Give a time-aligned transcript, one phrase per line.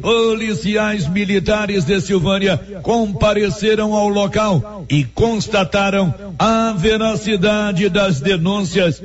[0.00, 9.00] Policiais militares de Silvânia compareceram ao local e constataram a veracidade das denúncias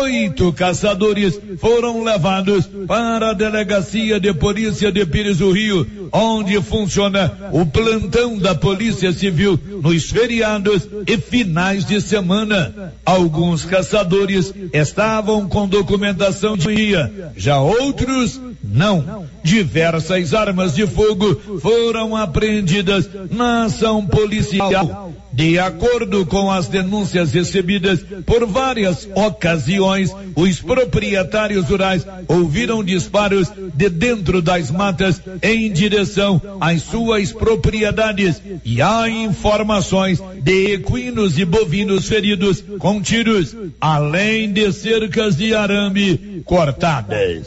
[0.00, 7.32] Oito caçadores foram levados para a delegacia de polícia de Pires do Rio, onde funciona
[7.52, 12.92] o plantão da Polícia Civil nos feriados e finais de semana.
[13.04, 18.40] Alguns caçadores estavam com documentação de dia, já outros
[18.70, 19.26] não.
[19.42, 25.12] Diversas armas de fogo foram apreendidas na ação policial.
[25.32, 33.88] De acordo com as denúncias recebidas por várias ocasiões, os proprietários rurais ouviram disparos de
[33.88, 42.08] dentro das matas em direção às suas propriedades e há informações de equinos e bovinos
[42.08, 47.46] feridos com tiros, além de cercas de arame cortadas.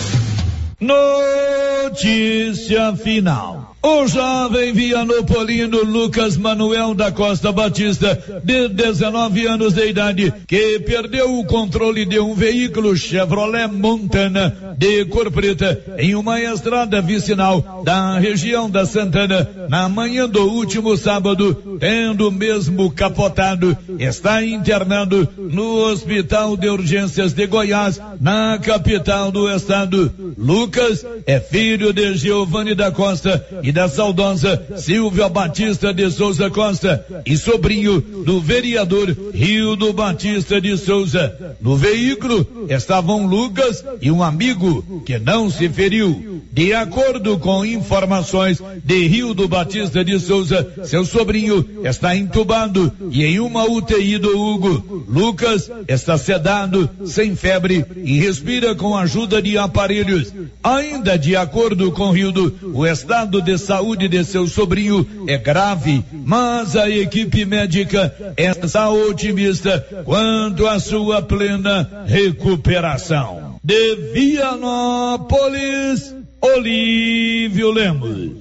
[0.81, 2.51] Notícia
[2.97, 3.70] final.
[3.83, 11.39] O jovem vianopolino Lucas Manuel da Costa Batista, de 19 anos de idade, que perdeu
[11.39, 18.19] o controle de um veículo Chevrolet Montana de cor preta em uma estrada vicinal da
[18.19, 26.55] região da Santana na manhã do último sábado, tendo mesmo capotado, está internado no Hospital
[26.55, 30.11] de Urgências de Goiás, na capital do estado.
[30.37, 37.05] Lucas é filho de Giovanni da Costa e da saudosa Silvia Batista de Souza Costa
[37.25, 41.55] e sobrinho do vereador Rio do Batista de Souza.
[41.61, 46.41] No veículo estavam Lucas e um amigo que não se feriu.
[46.51, 53.23] De acordo com informações de Rio do Batista de Souza, seu sobrinho está entubado e
[53.23, 55.05] em uma UTI do Hugo.
[55.07, 60.33] Lucas está sedado, sem febre e respira com ajuda de aparelhos.
[60.61, 66.03] Ainda de acordo com Rio do, o estado de saúde de seu sobrinho é grave,
[66.11, 73.59] mas a equipe médica está otimista quanto à sua plena recuperação.
[73.63, 78.31] De Vianópolis, Olívio Lemos.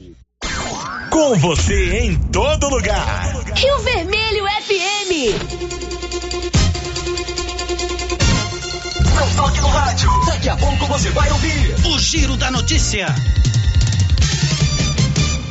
[1.10, 3.34] Com você em todo lugar.
[3.54, 5.10] Rio Vermelho FM.
[9.14, 10.10] Não toque no rádio.
[10.25, 13.14] Daqui a pouco você vai ouvir o Giro da Notícia.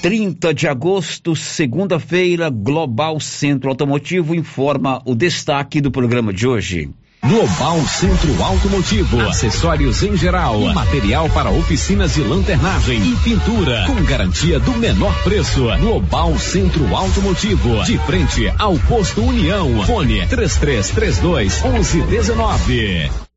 [0.00, 6.90] 30 de agosto, segunda-feira, Global Centro Automotivo informa o destaque do programa de hoje.
[7.20, 14.60] Global Centro Automotivo, acessórios em geral, material para oficinas de lanternagem e pintura, com garantia
[14.60, 15.64] do menor preço.
[15.80, 19.84] Global Centro Automotivo, de frente ao posto União.
[19.84, 23.27] Fone 3332 1119.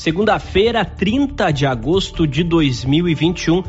[0.00, 3.62] Segunda-feira, 30 de agosto de 2021.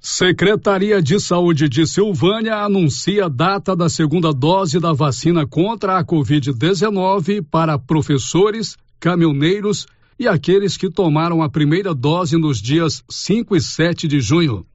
[0.00, 6.04] Secretaria de Saúde de Silvânia anuncia a data da segunda dose da vacina contra a
[6.04, 9.86] Covid-19 para professores, caminhoneiros
[10.18, 14.66] e aqueles que tomaram a primeira dose nos dias 5 e 7 de junho.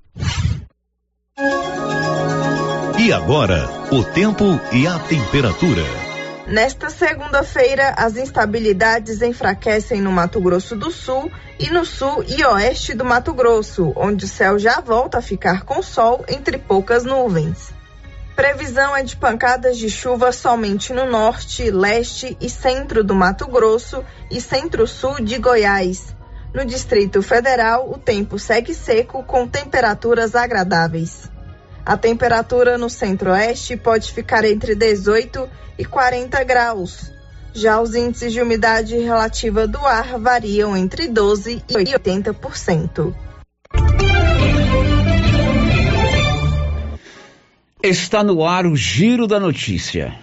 [2.97, 6.08] E agora, o tempo e a temperatura.
[6.49, 12.95] Nesta segunda-feira, as instabilidades enfraquecem no Mato Grosso do Sul e no sul e oeste
[12.95, 17.71] do Mato Grosso, onde o céu já volta a ficar com sol entre poucas nuvens.
[18.35, 24.03] Previsão é de pancadas de chuva somente no norte, leste e centro do Mato Grosso
[24.31, 26.15] e centro-sul de Goiás.
[26.51, 31.29] No Distrito Federal, o tempo segue seco com temperaturas agradáveis.
[31.89, 37.11] A temperatura no centro-oeste pode ficar entre 18 e 40 graus.
[37.51, 43.15] Já os índices de umidade relativa do ar variam entre 12 e 80%.
[47.81, 50.13] Está no ar o Giro da Notícia.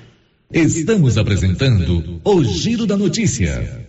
[0.53, 3.89] Estamos apresentando o Giro da Notícia.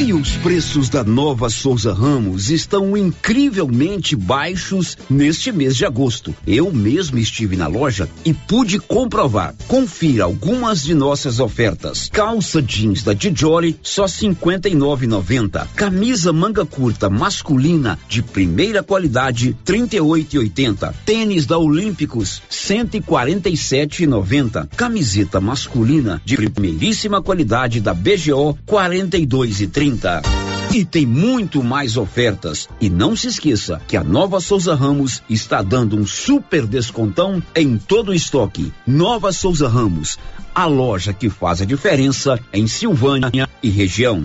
[0.00, 6.32] E os preços da nova Souza Ramos estão incrivelmente baixos neste mês de agosto.
[6.46, 9.56] Eu mesmo estive na loja e pude comprovar.
[9.66, 12.08] Confira algumas de nossas ofertas.
[12.12, 15.66] Calça jeans da Dijoli só 59,90.
[15.74, 20.94] Camisa manga curta masculina de primeira qualidade 38,80.
[21.04, 24.68] Tênis da Olímpicos 147,90.
[24.76, 29.87] Camiseta masculina de primeiríssima qualidade da BGO 42,30.
[30.74, 32.68] E tem muito mais ofertas.
[32.80, 37.78] E não se esqueça que a nova Souza Ramos está dando um super descontão em
[37.78, 38.72] todo o estoque.
[38.86, 40.18] Nova Souza Ramos,
[40.54, 44.24] a loja que faz a diferença em Silvânia e região.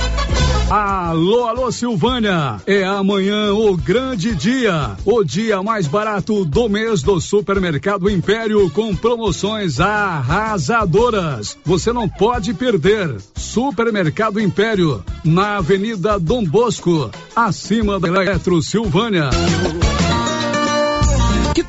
[0.71, 2.61] Alô, alô, Silvânia!
[2.65, 8.95] É amanhã o grande dia, o dia mais barato do mês do Supermercado Império com
[8.95, 11.57] promoções arrasadoras.
[11.65, 13.17] Você não pode perder.
[13.35, 19.29] Supermercado Império, na Avenida Dom Bosco, acima da Eletro Silvânia.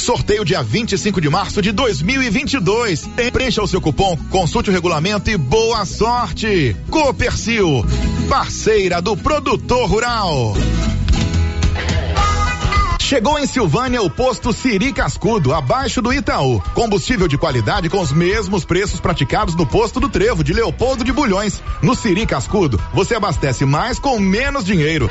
[0.00, 3.08] Sorteio dia 25 de março de 2022.
[3.32, 6.74] Preencha o seu cupom, consulte o regulamento e boa sorte.
[6.90, 7.84] Copercil,
[8.28, 10.54] parceira do produtor rural.
[12.98, 16.62] Chegou em Silvânia o posto Siri Cascudo, abaixo do Itaú.
[16.74, 21.12] Combustível de qualidade com os mesmos preços praticados no posto do Trevo de Leopoldo de
[21.12, 21.60] Bulhões.
[21.82, 25.10] No Siri Cascudo, você abastece mais com menos dinheiro.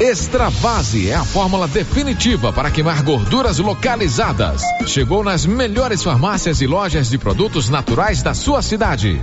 [0.00, 4.62] Extravase é a fórmula definitiva para queimar gorduras localizadas.
[4.86, 9.20] Chegou nas melhores farmácias e lojas de produtos naturais da sua cidade.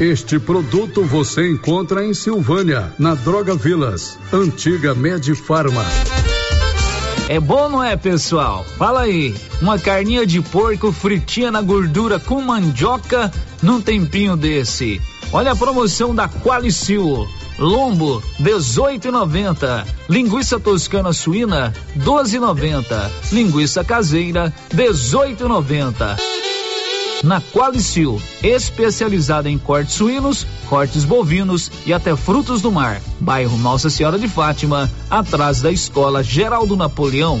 [0.00, 5.84] Este produto você encontra em Silvânia, na Droga Vilas, antiga Medifarma.
[7.28, 8.64] É bom, não é, pessoal?
[8.78, 9.34] Fala aí.
[9.60, 13.30] Uma carninha de porco fritinha na gordura com mandioca
[13.62, 15.00] num tempinho desse.
[15.30, 17.26] Olha a promoção da Qualicil.
[17.58, 19.86] Lombo 18,90.
[20.08, 23.10] Linguiça toscana suína 12,90.
[23.32, 26.16] Linguiça caseira 18,90.
[27.24, 33.00] Na Qualicil, especializada em cortes suínos, cortes bovinos e até frutos do mar.
[33.18, 37.40] Bairro Nossa Senhora de Fátima, atrás da Escola Geraldo Napoleão.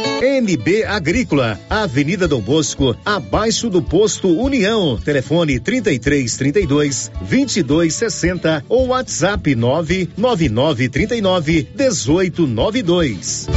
[0.21, 4.95] NB Agrícola, Avenida Dom Bosco, abaixo do posto União.
[5.03, 13.47] Telefone 33 32 22 60 ou WhatsApp 999 39 18 92.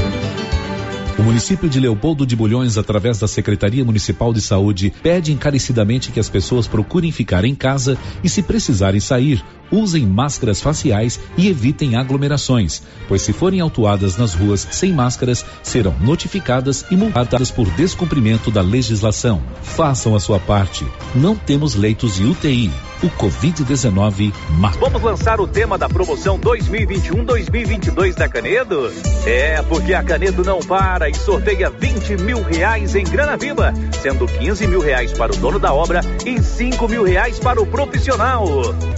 [1.18, 6.18] O município de Leopoldo de Bulhões, através da Secretaria Municipal de Saúde, pede encarecidamente que
[6.18, 11.96] as pessoas procurem ficar em casa e, se precisarem sair, usem máscaras faciais e evitem
[11.96, 18.50] aglomerações, pois se forem autuadas nas ruas sem máscaras, serão notificadas e multadas por descumprimento
[18.50, 19.42] da legislação.
[19.62, 20.86] Façam a sua parte.
[21.14, 22.70] Não temos leitos de UTI.
[23.02, 24.78] O Covid-19 mata.
[24.78, 28.90] Vamos lançar o tema da promoção 2021-2022 da Canedo?
[29.26, 34.26] É, porque a Canedo não para e sorteia 20 mil reais em grana viva, sendo
[34.26, 38.46] 15 mil reais para o dono da obra e 5 mil reais para o profissional.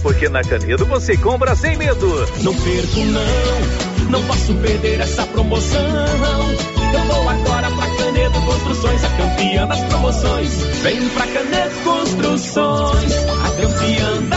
[0.01, 2.07] Porque na Canedo você compra sem medo.
[2.41, 5.81] Não perco não, não posso perder essa promoção.
[6.93, 10.53] Eu vou agora pra Canedo Construções, a campeã das promoções.
[10.81, 14.36] Vem pra Canedo Construções, a campeã das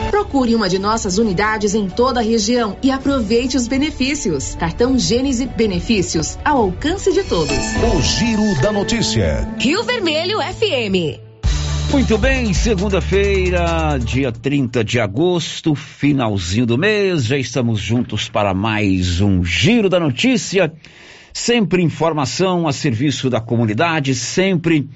[0.11, 4.55] Procure uma de nossas unidades em toda a região e aproveite os benefícios.
[4.55, 7.55] Cartão Gênese Benefícios ao alcance de todos.
[7.95, 9.47] O Giro da Notícia.
[9.57, 11.17] Rio Vermelho FM.
[11.93, 19.21] Muito bem, segunda-feira, dia 30 de agosto, finalzinho do mês, já estamos juntos para mais
[19.21, 20.73] um Giro da Notícia.
[21.31, 24.89] Sempre informação a serviço da comunidade, sempre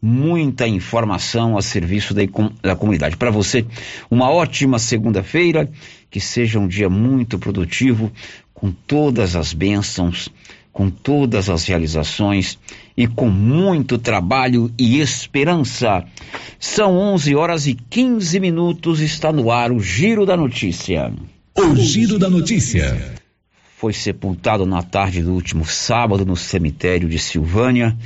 [0.00, 2.22] muita informação a serviço da,
[2.62, 3.16] da comunidade.
[3.16, 3.66] Para você,
[4.10, 5.68] uma ótima segunda-feira,
[6.10, 8.12] que seja um dia muito produtivo,
[8.54, 10.28] com todas as bênçãos,
[10.72, 12.58] com todas as realizações
[12.96, 16.04] e com muito trabalho e esperança.
[16.58, 21.12] São 11 horas e 15 minutos, está no ar o Giro da Notícia.
[21.56, 23.14] O Giro da Notícia.
[23.76, 27.96] Foi sepultado na tarde do último sábado no cemitério de Silvânia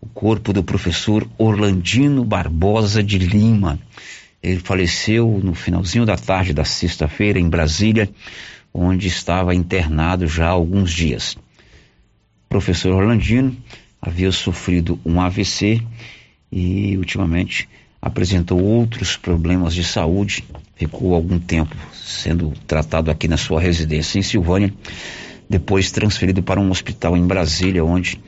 [0.00, 3.78] o corpo do professor Orlandino Barbosa de Lima.
[4.42, 8.08] Ele faleceu no finalzinho da tarde da sexta-feira em Brasília,
[8.72, 11.34] onde estava internado já há alguns dias.
[11.34, 13.54] O professor Orlandino
[14.00, 15.82] havia sofrido um AVC
[16.50, 17.68] e ultimamente
[18.00, 24.22] apresentou outros problemas de saúde, ficou algum tempo sendo tratado aqui na sua residência em
[24.22, 24.72] Silvânia,
[25.48, 28.18] depois transferido para um hospital em Brasília, onde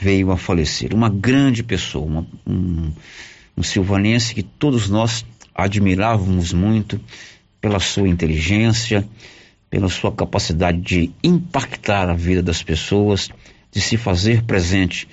[0.00, 0.94] veio a falecer.
[0.94, 2.90] Uma grande pessoa, uma, um,
[3.56, 6.98] um silvanense que todos nós admirávamos muito
[7.60, 9.06] pela sua inteligência,
[9.68, 13.28] pela sua capacidade de impactar a vida das pessoas,
[13.70, 15.06] de se fazer presente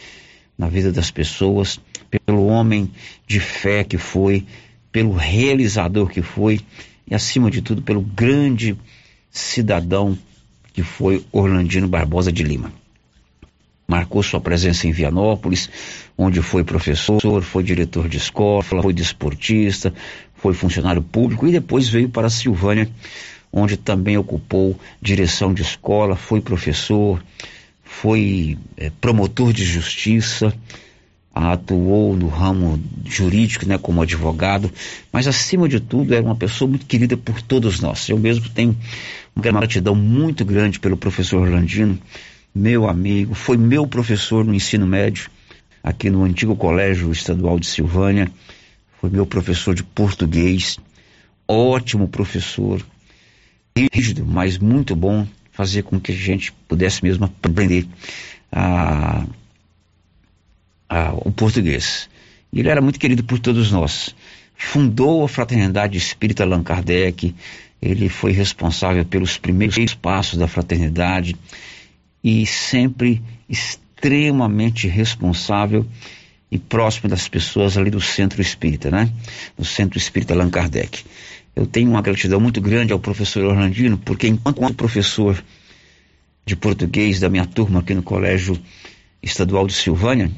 [0.57, 1.79] na vida das pessoas,
[2.25, 2.89] pelo homem
[3.27, 4.45] de fé que foi,
[4.89, 6.61] pelo realizador que foi
[7.05, 8.77] e, acima de tudo, pelo grande
[9.29, 10.17] cidadão
[10.73, 12.71] que foi Orlandino Barbosa de Lima
[13.87, 15.69] marcou sua presença em Vianópolis,
[16.17, 19.93] onde foi professor, foi diretor de escola, foi desportista,
[20.35, 22.89] foi funcionário público e depois veio para Silvânia,
[23.51, 27.23] onde também ocupou direção de escola, foi professor,
[27.83, 30.53] foi é, promotor de justiça,
[31.33, 34.71] atuou no ramo jurídico, né, como advogado,
[35.11, 38.09] mas acima de tudo era uma pessoa muito querida por todos nós.
[38.09, 38.75] Eu mesmo tenho
[39.35, 41.97] uma gratidão muito grande pelo professor Orlandino,
[42.57, 45.29] meu amigo, foi meu professor no ensino médio,
[45.83, 48.31] aqui no antigo Colégio Estadual de Silvânia,
[48.99, 50.79] foi meu professor de português,
[51.47, 52.83] ótimo professor,
[53.93, 57.87] rígido, mas muito bom, fazia com que a gente pudesse mesmo aprender
[58.51, 59.23] a,
[60.89, 62.09] a, o português.
[62.51, 64.15] Ele era muito querido por todos nós.
[64.55, 67.35] Fundou a Fraternidade Espírita Allan Kardec,
[67.79, 71.35] ele foi responsável pelos primeiros passos da fraternidade,
[72.27, 75.85] e sempre extremamente responsável
[76.51, 79.09] e próximo das pessoas ali do Centro Espírita, né?
[79.57, 81.05] Do Centro Espírita Allan Kardec.
[81.55, 85.41] Eu tenho uma gratidão muito grande ao professor Orlandino, porque enquanto professor
[86.45, 88.59] de português da minha turma aqui no Colégio
[89.23, 90.29] Estadual de Silvânia,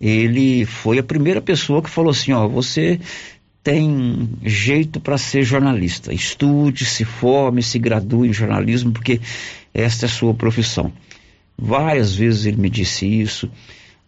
[0.00, 3.00] ele foi a primeira pessoa que falou assim, ó, você
[3.64, 9.20] tem jeito para ser jornalista, estude, se forme, se gradue em jornalismo, porque
[9.74, 10.92] esta é a sua profissão.
[11.56, 13.50] Várias vezes ele me disse isso.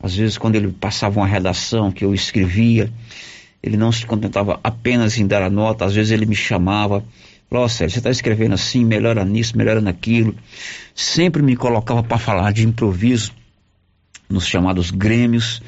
[0.05, 2.93] Às vezes, quando ele passava uma redação que eu escrevia,
[3.63, 7.03] ele não se contentava apenas em dar a nota, às vezes ele me chamava.
[7.49, 10.35] Falou, Sérgio, você está escrevendo assim, melhora nisso, melhora naquilo.
[10.95, 13.33] Sempre me colocava para falar de improviso
[14.29, 15.63] nos chamados grêmios,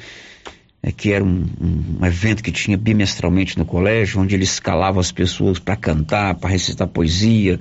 [0.83, 4.99] é, que era um, um, um, evento que tinha bimestralmente no colégio, onde ele escalava
[4.99, 7.59] as pessoas para cantar, para recitar poesia,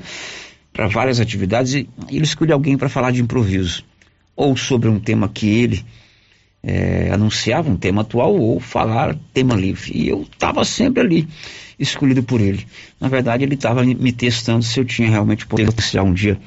[0.72, 3.84] para várias atividades, e ele escolhia alguém para falar de improviso
[4.36, 5.84] ou sobre um tema que ele
[6.62, 9.92] é, anunciava, um tema atual, ou falar tema livre.
[9.94, 11.28] E eu estava sempre ali,
[11.78, 12.66] escolhido por ele.
[13.00, 16.38] Na verdade, ele estava me testando se eu tinha realmente potencial um dia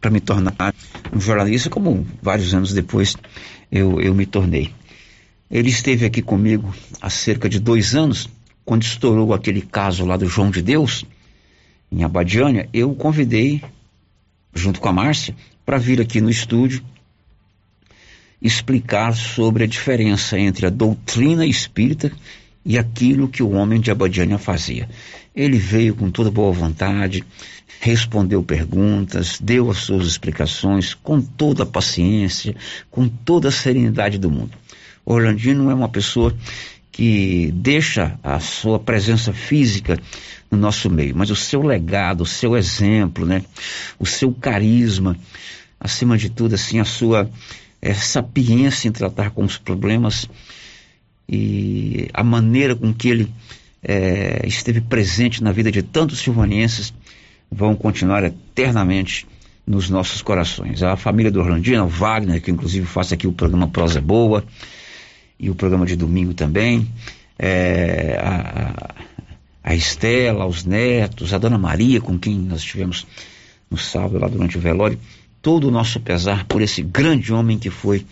[0.00, 0.74] para me tornar
[1.12, 3.16] um jornalista, como vários anos depois
[3.70, 4.70] eu, eu me tornei.
[5.48, 8.28] Ele esteve aqui comigo há cerca de dois anos,
[8.64, 11.04] quando estourou aquele caso lá do João de Deus,
[11.90, 13.62] em Abadiânia, eu o convidei,
[14.54, 16.82] junto com a Márcia, para vir aqui no estúdio
[18.42, 22.10] explicar sobre a diferença entre a doutrina espírita
[22.64, 24.88] e aquilo que o homem de Abadiânia fazia.
[25.34, 27.24] Ele veio com toda boa vontade,
[27.80, 32.54] respondeu perguntas, deu as suas explicações com toda a paciência,
[32.90, 34.52] com toda a serenidade do mundo.
[35.04, 36.34] Orlandino é uma pessoa
[36.90, 39.98] que deixa a sua presença física
[40.50, 43.42] no nosso meio, mas o seu legado, o seu exemplo, né,
[43.98, 45.16] o seu carisma,
[45.80, 47.28] acima de tudo, assim, a sua
[47.82, 50.30] é, sapiência em tratar com os problemas
[51.28, 53.34] e a maneira com que ele
[53.82, 56.94] é, esteve presente na vida de tantos silvanenses
[57.50, 59.26] vão continuar eternamente
[59.66, 60.82] nos nossos corações.
[60.82, 64.44] A família do Orlandino, Wagner, que inclusive faz aqui o programa Prosa Boa
[65.38, 66.88] e o programa de domingo também,
[67.38, 68.94] é, a,
[69.64, 73.06] a Estela, os netos, a Dona Maria, com quem nós estivemos
[73.70, 74.98] no sábado lá durante o velório,
[75.42, 78.06] todo o nosso pesar por esse grande homem que foi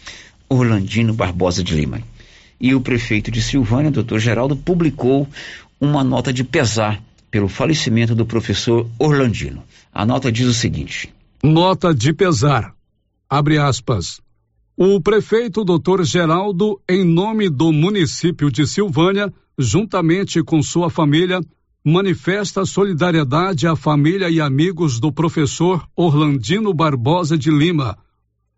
[0.49, 2.03] Orlandino Barbosa de Lima.
[2.61, 5.27] E o prefeito de Silvânia, doutor Geraldo, publicou
[5.81, 9.62] uma nota de pesar pelo falecimento do professor Orlandino.
[9.95, 12.75] A nota diz o seguinte: Nota de pesar.
[13.29, 14.21] Abre aspas.
[14.77, 16.03] O prefeito Dr.
[16.03, 21.40] Geraldo, em nome do município de Silvânia, juntamente com sua família,
[21.85, 27.97] manifesta solidariedade à família e amigos do professor Orlandino Barbosa de Lima,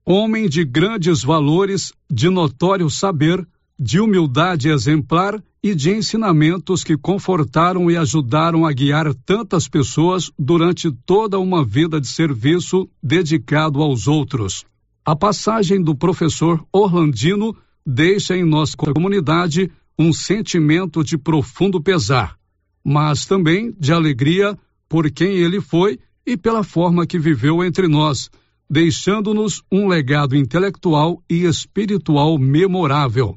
[0.05, 3.47] homem de grandes valores, de notório saber,
[3.79, 10.91] de humildade exemplar e de ensinamentos que confortaram e ajudaram a guiar tantas pessoas durante
[10.91, 14.65] toda uma vida de serviço dedicado aos outros.
[15.05, 17.57] A passagem do professor Orlandino
[17.87, 22.37] deixa em nossa comunidade um sentimento de profundo pesar,
[22.85, 28.31] mas também de alegria por quem ele foi e pela forma que viveu entre nós,
[28.69, 33.37] deixando-nos um legado intelectual e espiritual memorável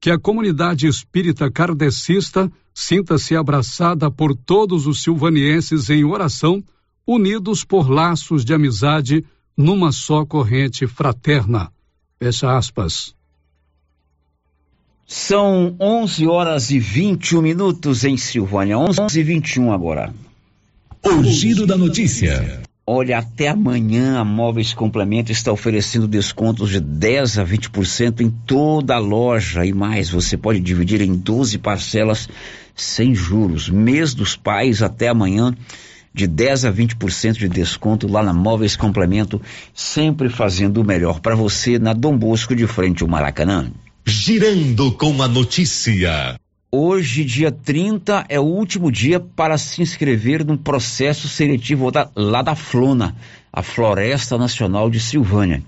[0.00, 6.62] que a comunidade espírita kardecista sinta-se abraçada por todos os silvanienses em oração,
[7.06, 9.24] unidos por laços de amizade
[9.56, 11.72] numa só corrente fraterna.
[12.18, 13.17] Fecha aspas.
[15.10, 18.78] São 11 horas e 21 minutos em Silvânia.
[18.78, 20.12] 11 e 21 agora.
[21.02, 22.60] O giro da notícia.
[22.86, 28.96] Olha, até amanhã a Móveis Complemento está oferecendo descontos de 10 a 20% em toda
[28.96, 30.10] a loja e mais.
[30.10, 32.28] Você pode dividir em 12 parcelas
[32.76, 33.70] sem juros.
[33.70, 35.56] Mês dos pais até amanhã
[36.12, 39.40] de 10 a 20% de desconto lá na Móveis Complemento,
[39.72, 43.72] sempre fazendo o melhor para você na Dom Bosco de frente ao Maracanã.
[44.10, 46.40] Girando com a notícia.
[46.72, 52.40] Hoje, dia 30, é o último dia para se inscrever no processo seletivo da, lá
[52.40, 53.14] da Flona,
[53.52, 55.62] a Floresta Nacional de Silvânia.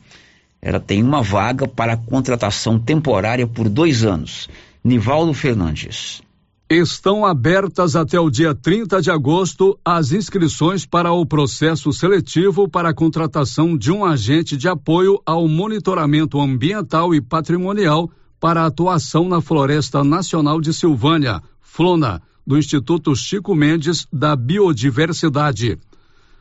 [0.62, 4.48] Ela tem uma vaga para contratação temporária por dois anos.
[4.82, 6.22] Nivaldo Fernandes.
[6.70, 12.88] Estão abertas até o dia 30 de agosto as inscrições para o processo seletivo para
[12.88, 19.42] a contratação de um agente de apoio ao monitoramento ambiental e patrimonial para atuação na
[19.42, 25.78] Floresta Nacional de Silvânia, FLONA, do Instituto Chico Mendes da Biodiversidade.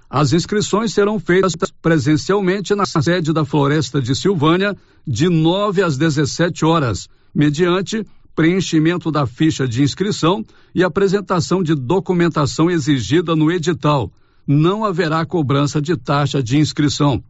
[0.09, 6.65] As inscrições serão feitas presencialmente na sede da Floresta de Silvânia, de 9 às 17
[6.65, 14.11] horas, mediante preenchimento da ficha de inscrição e apresentação de documentação exigida no edital.
[14.47, 17.21] Não haverá cobrança de taxa de inscrição.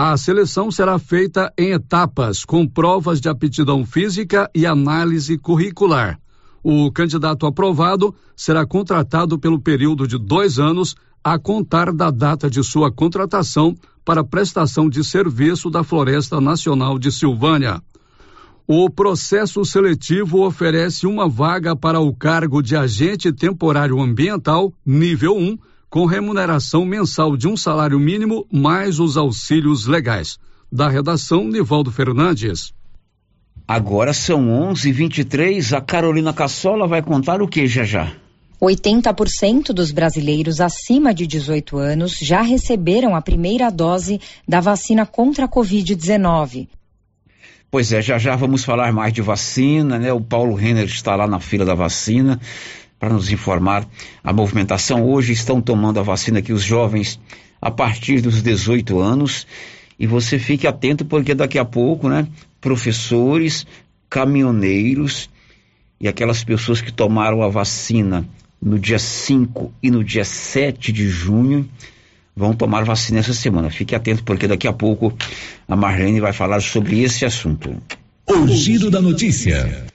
[0.00, 6.20] A seleção será feita em etapas, com provas de aptidão física e análise curricular.
[6.62, 12.62] O candidato aprovado será contratado pelo período de dois anos a contar da data de
[12.62, 17.82] sua contratação para prestação de serviço da Floresta Nacional de Silvânia.
[18.68, 25.58] O processo seletivo oferece uma vaga para o cargo de agente temporário ambiental, nível 1,
[25.90, 30.38] com remuneração mensal de um salário mínimo mais os auxílios legais.
[30.70, 32.72] Da redação, Nivaldo Fernandes.
[33.66, 35.72] Agora são 11:23.
[35.72, 38.12] A Carolina Cassola vai contar o que já já.
[38.60, 45.44] 80% dos brasileiros acima de 18 anos já receberam a primeira dose da vacina contra
[45.44, 46.68] a Covid-19.
[47.70, 50.12] Pois é, já já vamos falar mais de vacina, né?
[50.12, 52.40] O Paulo Renner está lá na fila da vacina
[52.98, 53.86] para nos informar
[54.22, 55.04] a movimentação.
[55.04, 57.18] Hoje estão tomando a vacina aqui os jovens
[57.60, 59.46] a partir dos 18 anos.
[59.98, 62.26] E você fique atento porque daqui a pouco, né,
[62.60, 63.66] professores,
[64.08, 65.28] caminhoneiros
[66.00, 68.24] e aquelas pessoas que tomaram a vacina
[68.60, 71.68] no dia 5 e no dia 7 de junho
[72.36, 73.70] vão tomar vacina essa semana.
[73.70, 75.12] Fique atento porque daqui a pouco
[75.66, 77.76] a Marlene vai falar sobre esse assunto.
[78.28, 79.86] O giro da notícia.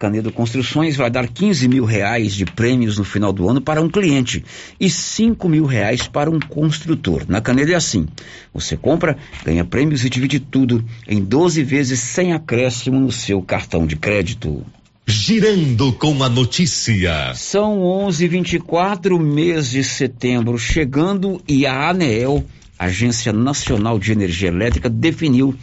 [0.00, 3.88] Canedo Construções vai dar 15 mil reais de prêmios no final do ano para um
[3.90, 4.42] cliente
[4.80, 7.26] e 5 mil reais para um construtor.
[7.28, 8.08] Na Canedo é assim:
[8.50, 13.86] você compra, ganha prêmios e divide tudo em 12 vezes sem acréscimo no seu cartão
[13.86, 14.64] de crédito.
[15.06, 17.34] Girando com a notícia.
[17.34, 22.42] São 11:24 mês de setembro chegando e a ANEEL,
[22.78, 25.54] Agência Nacional de Energia Elétrica, definiu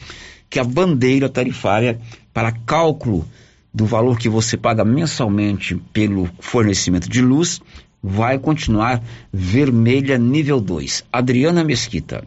[0.48, 2.00] que a bandeira tarifária
[2.32, 3.28] para cálculo
[3.78, 7.62] do valor que você paga mensalmente pelo fornecimento de luz
[8.02, 11.06] vai continuar vermelha nível 2.
[11.14, 12.26] Adriana Mesquita.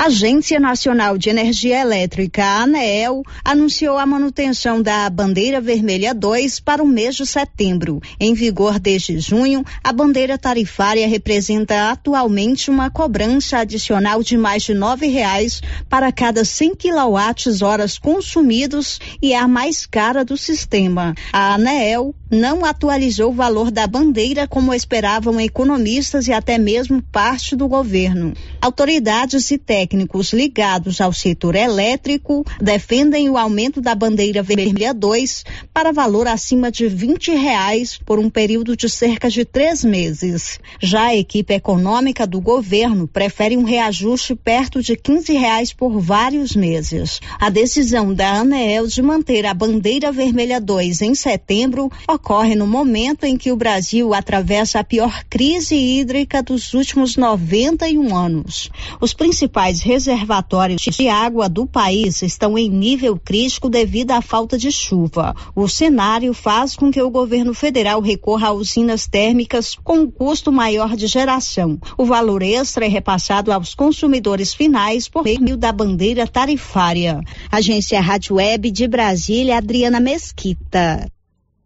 [0.00, 6.58] A Agência Nacional de Energia Elétrica, a ANEEL, anunciou a manutenção da bandeira vermelha 2
[6.58, 8.00] para o mês de setembro.
[8.18, 14.72] Em vigor desde junho, a bandeira tarifária representa atualmente uma cobrança adicional de mais de
[14.72, 21.14] nove reais para cada 100 kWh consumidos e é a mais cara do sistema.
[21.30, 27.54] A ANEEL não atualizou o valor da bandeira como esperavam economistas e até mesmo parte
[27.54, 28.32] do governo.
[28.62, 29.89] Autoridades e técnicos
[30.32, 36.88] ligados ao setor elétrico defendem o aumento da bandeira vermelha 2 para valor acima de
[36.88, 40.58] 20 reais por um período de cerca de três meses.
[40.80, 46.54] Já a equipe econômica do governo prefere um reajuste perto de 15 reais por vários
[46.54, 47.20] meses.
[47.38, 53.24] A decisão da ANEEL de manter a bandeira vermelha 2 em setembro ocorre no momento
[53.24, 58.70] em que o Brasil atravessa a pior crise hídrica dos últimos 91 anos.
[59.00, 64.70] Os principais reservatórios de água do país estão em nível crítico devido à falta de
[64.70, 65.34] chuva.
[65.54, 70.50] O cenário faz com que o governo federal recorra a usinas térmicas com um custo
[70.50, 71.78] maior de geração.
[71.96, 77.20] O valor extra é repassado aos consumidores finais por meio da bandeira tarifária.
[77.50, 81.06] Agência Rádio Web de Brasília, Adriana Mesquita.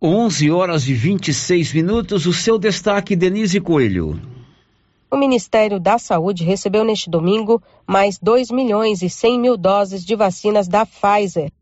[0.03, 2.27] 11 horas e 26 minutos.
[2.27, 4.20] O seu destaque, Denise Coelho.
[5.14, 10.16] O Ministério da Saúde recebeu neste domingo mais 2 milhões e 100 mil doses de
[10.16, 11.53] vacinas da Pfizer.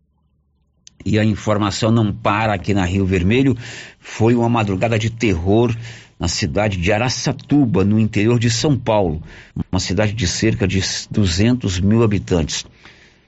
[1.04, 3.54] E a informação não para aqui na Rio Vermelho.
[4.00, 5.76] Foi uma madrugada de terror
[6.18, 9.22] na cidade de Araçatuba, no interior de São Paulo,
[9.70, 12.64] uma cidade de cerca de 200 mil habitantes.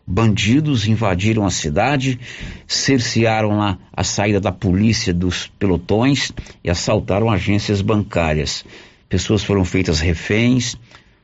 [0.07, 2.19] Bandidos invadiram a cidade,
[2.67, 6.33] cercearam lá a saída da polícia dos pelotões
[6.65, 8.65] e assaltaram agências bancárias.
[9.15, 10.77] Pessoas foram feitas reféns,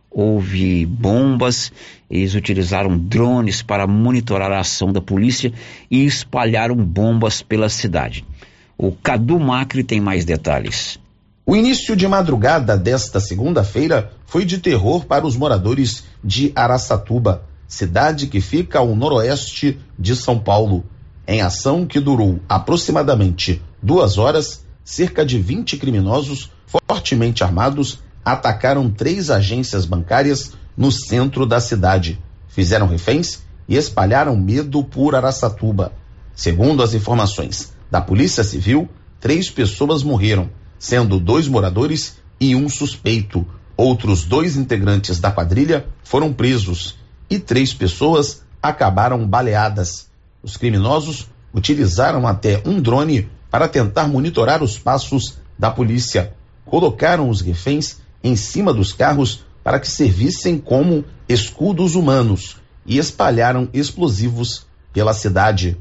[0.08, 1.72] houve bombas,
[2.08, 5.52] eles utilizaram drones para monitorar a ação da polícia
[5.90, 8.24] e espalharam bombas pela cidade.
[8.78, 11.00] O Cadu Macri tem mais detalhes.
[11.44, 18.28] O início de madrugada desta segunda-feira foi de terror para os moradores de Araçatuba cidade
[18.28, 20.84] que fica ao noroeste de São Paulo.
[21.26, 29.30] Em ação que durou aproximadamente duas horas, cerca de 20 criminosos fortemente armados atacaram três
[29.30, 32.18] agências bancárias no centro da cidade.
[32.48, 35.92] Fizeram reféns e espalharam medo por Araçatuba.
[36.34, 38.88] Segundo as informações da Polícia Civil,
[39.20, 43.46] três pessoas morreram, sendo dois moradores e um suspeito.
[43.76, 46.96] Outros dois integrantes da quadrilha foram presos
[47.28, 50.08] e três pessoas acabaram baleadas.
[50.42, 56.34] Os criminosos utilizaram até um drone para tentar monitorar os passos da polícia.
[56.64, 63.68] Colocaram os reféns em cima dos carros para que servissem como escudos humanos e espalharam
[63.72, 65.76] explosivos pela cidade.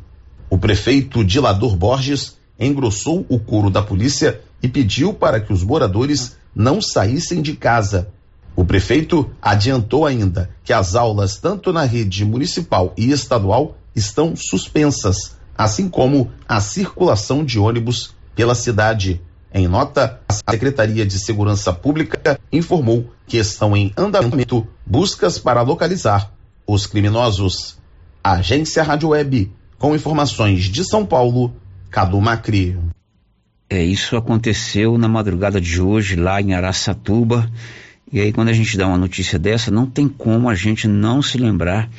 [0.50, 6.38] O prefeito Dilador Borges engrossou o coro da polícia e pediu para que os moradores
[6.54, 8.12] não saíssem de casa
[8.60, 15.38] o prefeito adiantou ainda que as aulas, tanto na rede municipal e estadual, estão suspensas,
[15.58, 19.22] assim como a circulação de ônibus pela cidade.
[19.54, 26.32] Em nota, a Secretaria de Segurança Pública informou que estão em andamento buscas para localizar
[26.68, 27.78] os criminosos.
[28.24, 31.54] Agência Rádio Web, com informações de São Paulo,
[31.90, 32.78] Cadu Macri.
[33.68, 37.50] É, isso aconteceu na madrugada de hoje, lá em Araçatuba.
[38.12, 41.22] E aí, quando a gente dá uma notícia dessa, não tem como a gente não
[41.22, 41.90] se lembrar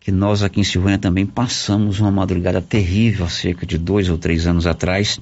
[0.00, 4.18] que nós aqui em Silvânia também passamos uma madrugada terrível, há cerca de dois ou
[4.18, 5.20] três anos atrás,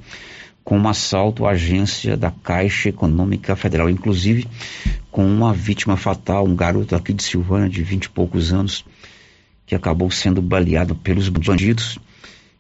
[0.65, 4.47] com um assalto à agência da Caixa Econômica Federal, inclusive
[5.11, 8.85] com uma vítima fatal, um garoto aqui de Silvânia de vinte e poucos anos,
[9.67, 11.99] que acabou sendo baleado pelos bandidos.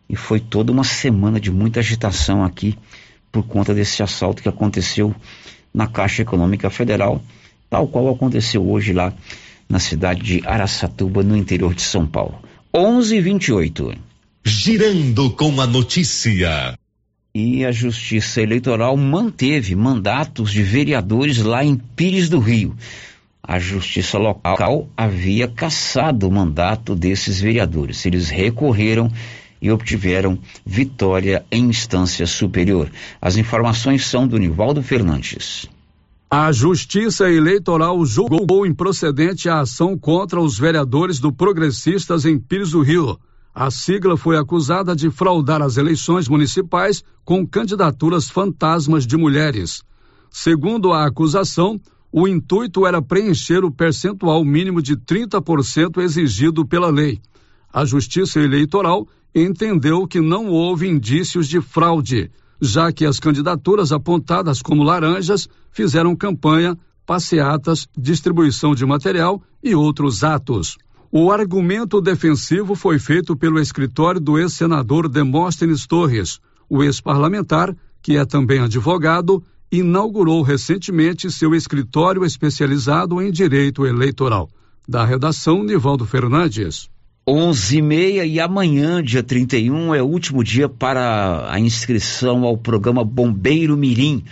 [0.08, 2.76] E foi toda uma semana de muita agitação aqui
[3.30, 5.14] por conta desse assalto que aconteceu
[5.72, 7.22] na Caixa Econômica Federal
[7.70, 9.14] tal qual aconteceu hoje lá
[9.68, 12.42] na cidade de Araçatuba, no interior de São Paulo.
[12.74, 13.96] 11:28.
[14.44, 16.79] Girando com a notícia.
[17.32, 22.74] E a Justiça Eleitoral manteve mandatos de vereadores lá em Pires do Rio.
[23.40, 28.04] A Justiça local havia cassado o mandato desses vereadores.
[28.04, 29.10] Eles recorreram
[29.62, 32.90] e obtiveram vitória em instância superior.
[33.20, 35.68] As informações são do Nivaldo Fernandes.
[36.28, 42.82] A Justiça Eleitoral julgou improcedente a ação contra os vereadores do Progressistas em Pires do
[42.82, 43.18] Rio.
[43.54, 49.82] A sigla foi acusada de fraudar as eleições municipais com candidaturas fantasmas de mulheres.
[50.30, 51.80] Segundo a acusação,
[52.12, 57.20] o intuito era preencher o percentual mínimo de 30% exigido pela lei.
[57.72, 64.62] A Justiça Eleitoral entendeu que não houve indícios de fraude, já que as candidaturas apontadas
[64.62, 70.76] como laranjas fizeram campanha, passeatas, distribuição de material e outros atos.
[71.12, 76.38] O argumento defensivo foi feito pelo escritório do ex-senador Demóstenes Torres.
[76.68, 79.42] O ex-parlamentar, que é também advogado,
[79.72, 84.48] inaugurou recentemente seu escritório especializado em direito eleitoral.
[84.88, 86.88] Da redação, Nivaldo Fernandes.
[87.26, 92.56] 11 e meia e amanhã, dia 31, é o último dia para a inscrição ao
[92.56, 94.24] programa Bombeiro Mirim,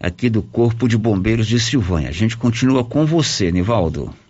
[0.00, 2.08] aqui do Corpo de Bombeiros de Silvânia.
[2.08, 4.21] A gente continua com você, Nivaldo.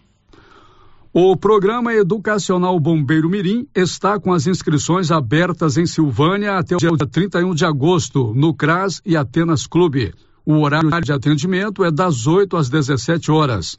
[1.15, 6.97] O programa educacional Bombeiro Mirim está com as inscrições abertas em Silvânia até o dia
[6.97, 10.15] 31 de agosto, no CRAS e Atenas Clube.
[10.43, 13.77] O horário de atendimento é das 8 às 17 horas.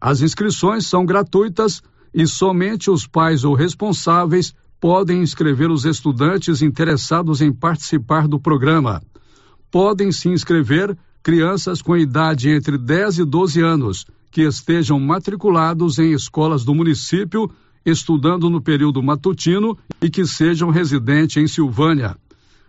[0.00, 1.80] As inscrições são gratuitas
[2.12, 9.00] e somente os pais ou responsáveis podem inscrever os estudantes interessados em participar do programa.
[9.70, 16.12] Podem se inscrever crianças com idade entre 10 e 12 anos que estejam matriculados em
[16.12, 17.50] escolas do município,
[17.84, 22.16] estudando no período matutino e que sejam residentes em Silvânia.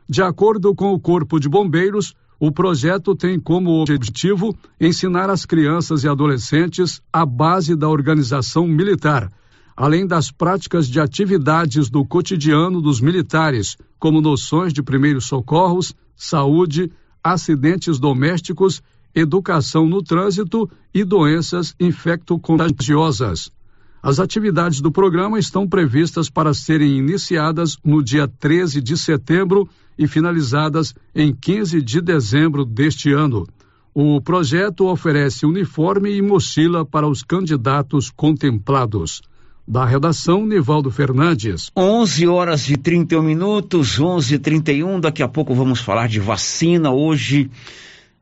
[0.08, 6.04] De acordo com o Corpo de Bombeiros, o projeto tem como objetivo ensinar as crianças
[6.04, 9.32] e adolescentes a base da organização militar,
[9.78, 16.92] além das práticas de atividades do cotidiano dos militares, como noções de primeiros socorros, saúde,
[17.24, 18.84] acidentes domésticos,
[19.16, 23.52] educação no trânsito e doenças infecto-contagiosas.
[24.02, 30.08] As atividades do programa estão previstas para serem iniciadas no dia 13 de setembro e
[30.08, 33.48] finalizadas em 15 de dezembro deste ano.
[33.94, 39.22] O projeto oferece uniforme e mochila para os candidatos contemplados.
[39.66, 41.72] Da redação, Nivaldo Fernandes.
[41.78, 46.92] 11 horas e 31 minutos, 11 e 31 Daqui a pouco vamos falar de vacina.
[46.92, 47.50] Hoje,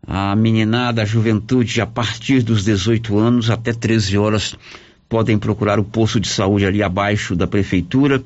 [0.05, 4.55] a meninada, a juventude, a partir dos 18 anos até 13 horas,
[5.07, 8.23] podem procurar o posto de saúde ali abaixo da prefeitura,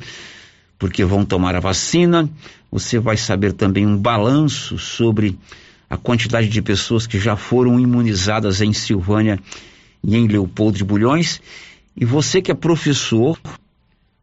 [0.78, 2.30] porque vão tomar a vacina.
[2.72, 5.38] Você vai saber também um balanço sobre
[5.90, 9.40] a quantidade de pessoas que já foram imunizadas em Silvânia
[10.04, 11.42] e em Leopoldo de Bulhões.
[11.96, 13.40] E você que é professor,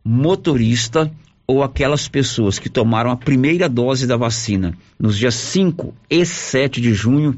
[0.05, 1.11] motorista
[1.47, 6.81] ou aquelas pessoas que tomaram a primeira dose da vacina nos dias 5 e 7
[6.81, 7.37] de junho,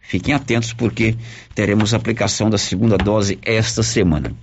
[0.00, 1.16] fiquem atentos porque
[1.54, 4.34] teremos aplicação da segunda dose esta semana.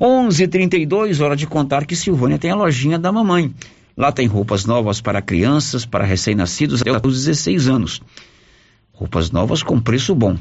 [0.00, 3.54] 11:32 hora de contar que Silvânia tem a lojinha da mamãe.
[3.96, 8.02] Lá tem roupas novas para crianças, para recém-nascidos até os 16 anos.
[8.92, 10.36] Roupas novas com preço bom.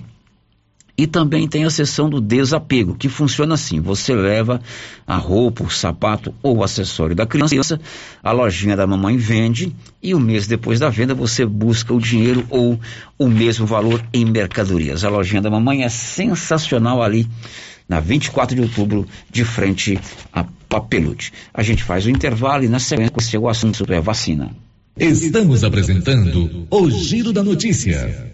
[0.98, 4.62] E também tem a seção do desapego, que funciona assim: você leva
[5.06, 7.80] a roupa, o sapato ou o acessório da criança,
[8.24, 12.46] a lojinha da mamãe vende e um mês depois da venda você busca o dinheiro
[12.50, 12.80] ou
[13.20, 15.04] o mesmo valor em mercadorias.
[15.04, 17.28] A lojinha da mamãe é sensacional ali
[17.88, 20.00] na 24 de outubro, de frente
[20.32, 21.32] a Papelude.
[21.54, 24.52] A gente faz o intervalo e na sequência o assunto é vacina.
[24.98, 28.34] Estamos apresentando o Giro da Notícia.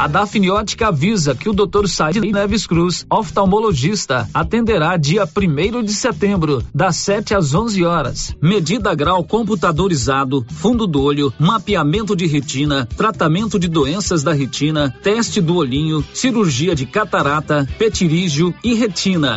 [0.00, 1.86] A Dafniótica avisa que o Dr.
[1.86, 8.34] Said Neves Cruz, oftalmologista, atenderá dia 1 de setembro, das 7 às 11 horas.
[8.40, 15.38] Medida grau computadorizado, fundo do olho, mapeamento de retina, tratamento de doenças da retina, teste
[15.38, 19.36] do olhinho, cirurgia de catarata, petirígio e retina.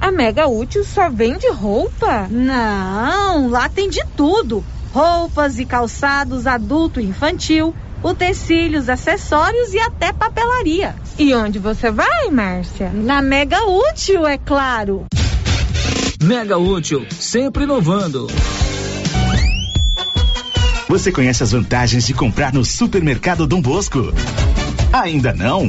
[0.00, 2.28] A Mega Útil só vende roupa?
[2.30, 10.12] Não, lá tem de tudo: roupas e calçados adulto e infantil, utensílios, acessórios e até
[10.12, 10.94] papelaria.
[11.18, 12.90] E onde você vai, Márcia?
[12.94, 15.06] Na Mega Útil, é claro.
[16.22, 18.28] Mega Útil, sempre inovando.
[20.88, 24.12] Você conhece as vantagens de comprar no Supermercado Dom Bosco?
[24.92, 25.68] Ainda não?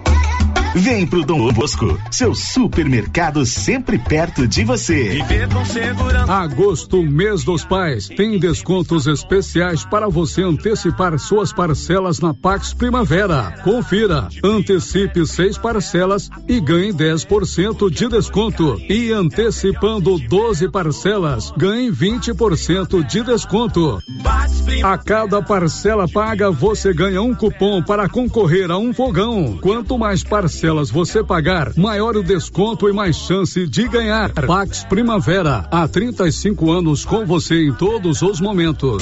[0.73, 5.19] Vem pro Dom Bosco, seu supermercado sempre perto de você.
[6.29, 13.53] Agosto, mês dos pais, tem descontos especiais para você antecipar suas parcelas na Pax Primavera.
[13.65, 18.77] Confira, antecipe seis parcelas e ganhe 10% de desconto.
[18.89, 24.01] E antecipando 12 parcelas, ganhe 20% de desconto.
[24.83, 29.57] A cada parcela paga, você ganha um cupom para concorrer a um fogão.
[29.61, 34.31] Quanto mais parcelas parcelas você pagar, maior o desconto e mais chance de ganhar.
[34.31, 39.01] Pax Primavera, há 35 anos com você em todos os momentos.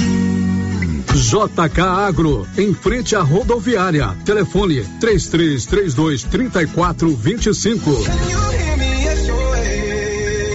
[1.13, 4.15] JK Agro, em frente à rodoviária.
[4.23, 7.91] Telefone 3332 3425.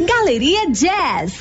[0.07, 1.33] Galeria Jazz.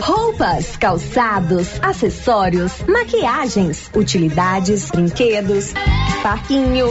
[0.00, 5.72] Roupas, calçados, acessórios, maquiagens, utilidades, brinquedos,
[6.22, 6.90] parquinho.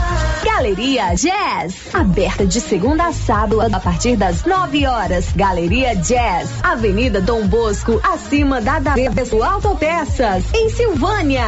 [0.61, 5.25] Galeria Jazz, aberta de segunda a sábado a partir das 9 horas.
[5.35, 11.47] Galeria Jazz, Avenida Dom Bosco, acima da Daveso Autopeças, em Silvânia.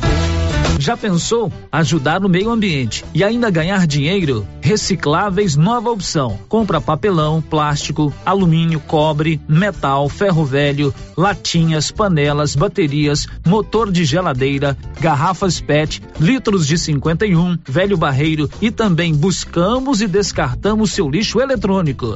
[0.79, 4.47] Já pensou ajudar no meio ambiente e ainda ganhar dinheiro?
[4.61, 6.39] Recicláveis Nova Opção.
[6.49, 15.61] Compra papelão, plástico, alumínio, cobre, metal, ferro velho, latinhas, panelas, baterias, motor de geladeira, garrafas
[15.61, 22.15] PET, litros de 51, velho barreiro e também buscamos e descartamos seu lixo eletrônico.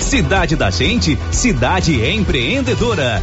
[0.00, 3.22] Cidade da Gente, cidade empreendedora.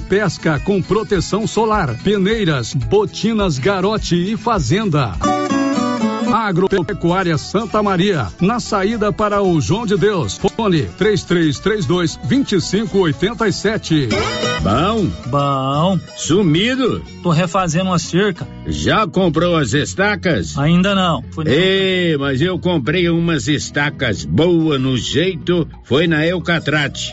[0.00, 5.12] pesca com proteção solar, peneiras, botinas Garote e Fazenda.
[6.32, 10.38] Agropecuária Santa Maria, na saída para o João de Deus.
[10.38, 14.08] Fone 3332 2587.
[14.62, 15.06] Bom?
[15.26, 15.98] Bom.
[16.16, 17.02] Sumido?
[17.22, 18.46] Tô refazendo uma cerca.
[18.66, 20.56] Já comprou as estacas?
[20.56, 21.24] Ainda não.
[21.46, 27.12] Ei, mas eu comprei umas estacas boas no jeito, foi na Eucatrate.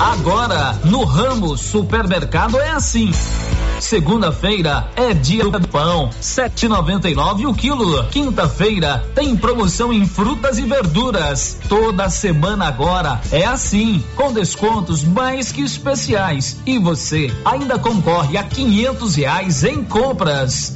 [0.00, 3.12] Agora, no Ramos Supermercado é assim.
[3.78, 8.02] Segunda-feira é dia do pão, 7,99 o quilo.
[8.04, 11.58] Quinta-feira tem promoção em frutas e verduras.
[11.68, 16.56] Toda semana agora é assim, com descontos mais que especiais.
[16.64, 20.72] E você ainda concorre a quinhentos reais em compras.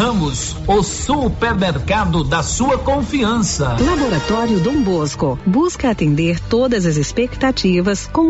[0.00, 3.76] Ramos, o supermercado da sua confiança.
[3.78, 8.29] Laboratório Dom Bosco busca atender todas as expectativas com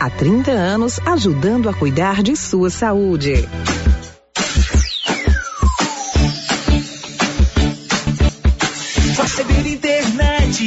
[0.00, 3.48] há 30 anos ajudando a cuidar de sua saúde.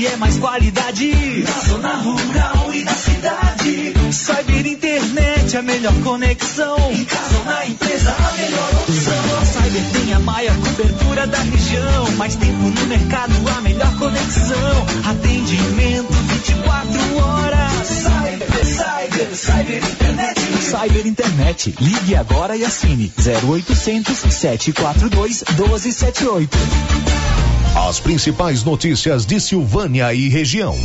[0.05, 3.93] É mais qualidade na zona rural e na cidade.
[4.11, 6.77] Cyber internet a melhor conexão.
[6.91, 9.37] Em casa ou na empresa, a melhor opção.
[9.41, 12.11] A Cyber tem a maior cobertura da região.
[12.17, 14.87] Mais tempo no mercado, a melhor conexão.
[15.05, 17.87] Atendimento 24 horas.
[17.87, 20.41] Cyber, Cyber, Cyber Internet.
[20.61, 21.75] Cyber Internet.
[21.81, 27.48] Ligue agora e assine 0800 742 1278.
[27.87, 30.75] As principais notícias de Silvânia e região.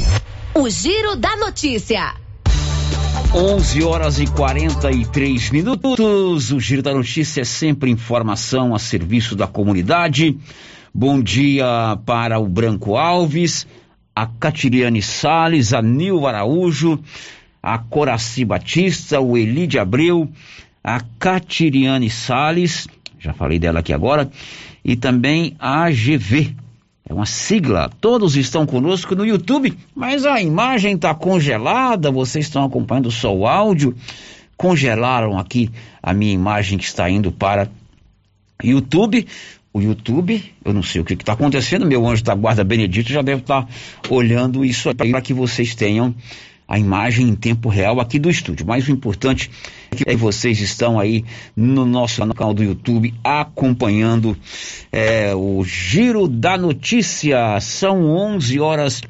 [0.54, 2.14] O Giro da Notícia.
[3.34, 6.52] 11 horas e 43 minutos.
[6.52, 10.38] O Giro da Notícia é sempre informação a serviço da comunidade.
[10.94, 13.66] Bom dia para o Branco Alves,
[14.14, 17.00] a Catiriane Sales, a Nil Araújo,
[17.60, 20.28] a Coraci Batista, o Elide Abreu,
[20.82, 22.86] a Catiriane Sales,
[23.18, 24.30] já falei dela aqui agora,
[24.84, 26.54] e também a AGV,
[27.06, 27.90] é uma sigla.
[28.00, 32.10] Todos estão conosco no YouTube, mas a imagem está congelada.
[32.10, 33.94] Vocês estão acompanhando só o áudio.
[34.56, 35.70] Congelaram aqui
[36.02, 37.68] a minha imagem que está indo para
[38.62, 39.26] YouTube.
[39.72, 41.84] O YouTube, eu não sei o que está acontecendo.
[41.84, 43.68] Meu anjo da guarda Benedito já deve estar tá
[44.08, 46.14] olhando isso para que vocês tenham
[46.66, 48.66] a imagem em tempo real aqui do estúdio.
[48.66, 49.50] Mas o importante
[49.92, 54.36] é que vocês estão aí no nosso canal do YouTube acompanhando
[54.90, 57.60] é, o Giro da Notícia.
[57.60, 59.02] São 11 horas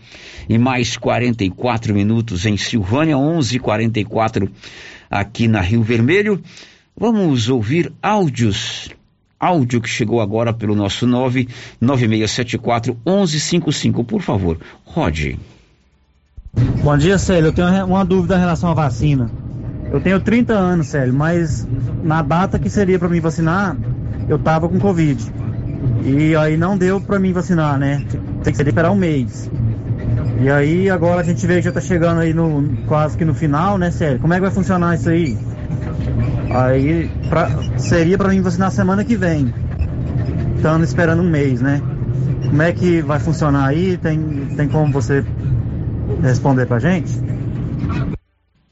[0.49, 4.49] e mais 44 minutos em Silvânia, 11:44
[5.11, 6.43] aqui na Rio Vermelho.
[6.97, 8.91] Vamos ouvir áudios
[9.39, 14.59] áudio que chegou agora pelo nosso 99674 1155, por favor.
[14.85, 15.39] Rode.
[16.57, 17.49] Bom dia, Célio.
[17.49, 19.31] Eu tenho uma dúvida em relação à vacina.
[19.91, 21.67] Eu tenho 30 anos, Célio, mas
[22.03, 23.77] na data que seria para mim vacinar,
[24.29, 25.33] eu tava com Covid.
[26.05, 28.05] E aí não deu para mim vacinar, né?
[28.43, 29.51] Tem que esperar um mês.
[30.41, 33.35] E aí agora a gente vê que já tá chegando aí no quase que no
[33.35, 34.19] final, né, Célio?
[34.19, 35.39] Como é que vai funcionar isso aí?
[36.51, 39.55] Aí pra, seria para mim vacinar semana que vem.
[40.57, 41.81] Estando esperando um mês, né?
[42.47, 43.97] Como é que vai funcionar aí?
[43.97, 44.19] Tem,
[44.57, 45.25] tem como você
[46.23, 47.13] responder pra gente?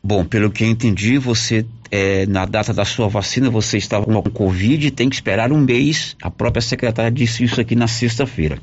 [0.03, 4.23] Bom, pelo que eu entendi, você é, na data da sua vacina você estava com
[4.23, 6.17] Covid e tem que esperar um mês.
[6.23, 8.59] A própria secretária disse isso aqui na sexta-feira.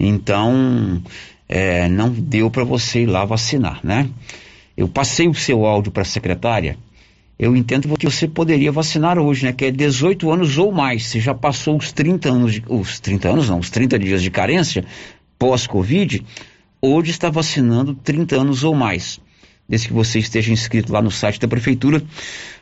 [0.00, 1.02] Então,
[1.48, 4.08] é, não deu para você ir lá vacinar, né?
[4.76, 6.76] Eu passei o seu áudio para a secretária.
[7.38, 9.52] Eu entendo que você poderia vacinar hoje, né?
[9.52, 11.06] Que é 18 anos ou mais.
[11.06, 14.30] Você já passou os 30 anos, de, os 30 anos não, os 30 dias de
[14.30, 14.84] carência
[15.38, 16.24] pós-Covid.
[16.80, 19.20] Hoje está vacinando 30 anos ou mais
[19.68, 22.02] desde que você esteja inscrito lá no site da prefeitura,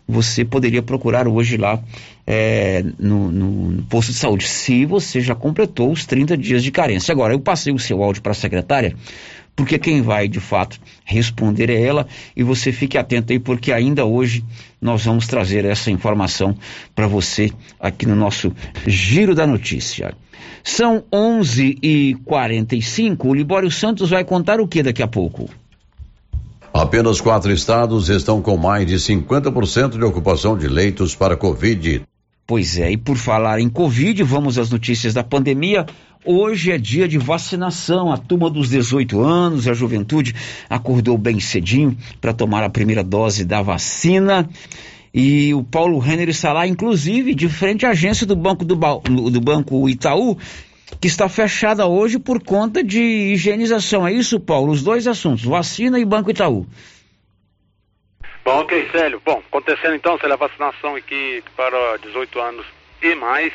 [0.07, 1.83] você poderia procurar hoje lá
[2.27, 7.13] é, no, no, posto de saúde, se você já completou os 30 dias de carência.
[7.13, 8.97] Agora, eu passei o seu áudio para a secretária,
[9.57, 14.05] porque quem vai de fato responder é ela, e você fique atento aí, porque ainda
[14.05, 14.45] hoje
[14.81, 16.55] nós vamos trazer essa informação
[16.95, 18.53] para você aqui no nosso
[18.87, 20.15] Giro da Notícia.
[20.63, 25.49] São 11h45, o Libório Santos vai contar o que daqui a pouco?
[26.73, 32.03] Apenas quatro estados estão com mais de 50% de ocupação de leitos para Covid.
[32.47, 35.87] Pois é, e por falar em Covid, vamos às notícias da pandemia.
[36.27, 38.11] Hoje é dia de vacinação.
[38.11, 40.35] A turma dos 18 anos, a juventude,
[40.71, 44.49] acordou bem cedinho para tomar a primeira dose da vacina.
[45.13, 49.41] E o Paulo Renner está lá, inclusive, de frente à agência do Banco, do, do
[49.41, 50.39] Banco Itaú,
[50.99, 54.09] que está fechada hoje por conta de higienização.
[54.09, 54.73] É isso, Paulo?
[54.73, 56.67] Os dois assuntos, vacina e Banco Itaú.
[58.43, 59.21] Bom, ok, Célio.
[59.25, 62.67] Bom, acontecendo então, Célio, a vacinação aqui para 18 anos
[63.03, 63.53] e mais,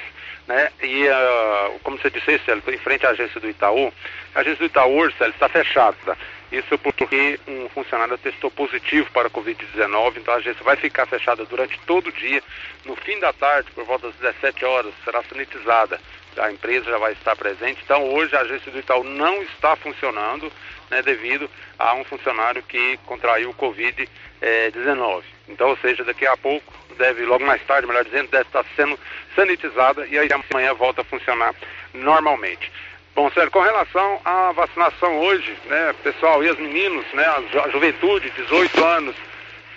[0.50, 0.72] né?
[0.82, 3.94] E uh, como você disse, Célio, em frente à agência do Itaú,
[4.34, 6.18] a agência do Itaú, Célio, está fechada.
[6.52, 11.46] Isso porque um funcionário testou positivo para a Covid-19, então a agência vai ficar fechada
[11.46, 12.42] durante todo o dia.
[12.84, 16.02] No fim da tarde, por volta das 17 horas, será sanitizada
[16.38, 17.82] a empresa já vai estar presente.
[17.84, 20.52] Então, hoje a agência do Itaú não está funcionando,
[20.90, 24.08] né, devido a um funcionário que contraiu o Covid-19.
[24.42, 28.66] Eh, então, ou seja, daqui a pouco, deve, logo mais tarde, melhor dizendo, deve estar
[28.76, 29.00] sendo
[29.36, 31.56] sanitizada e aí amanhã volta a funcionar
[31.94, 32.72] normalmente.
[33.16, 38.30] Bom, Sérgio, com relação à vacinação hoje, né, pessoal, e os meninos, né, a juventude,
[38.32, 39.16] 18 anos,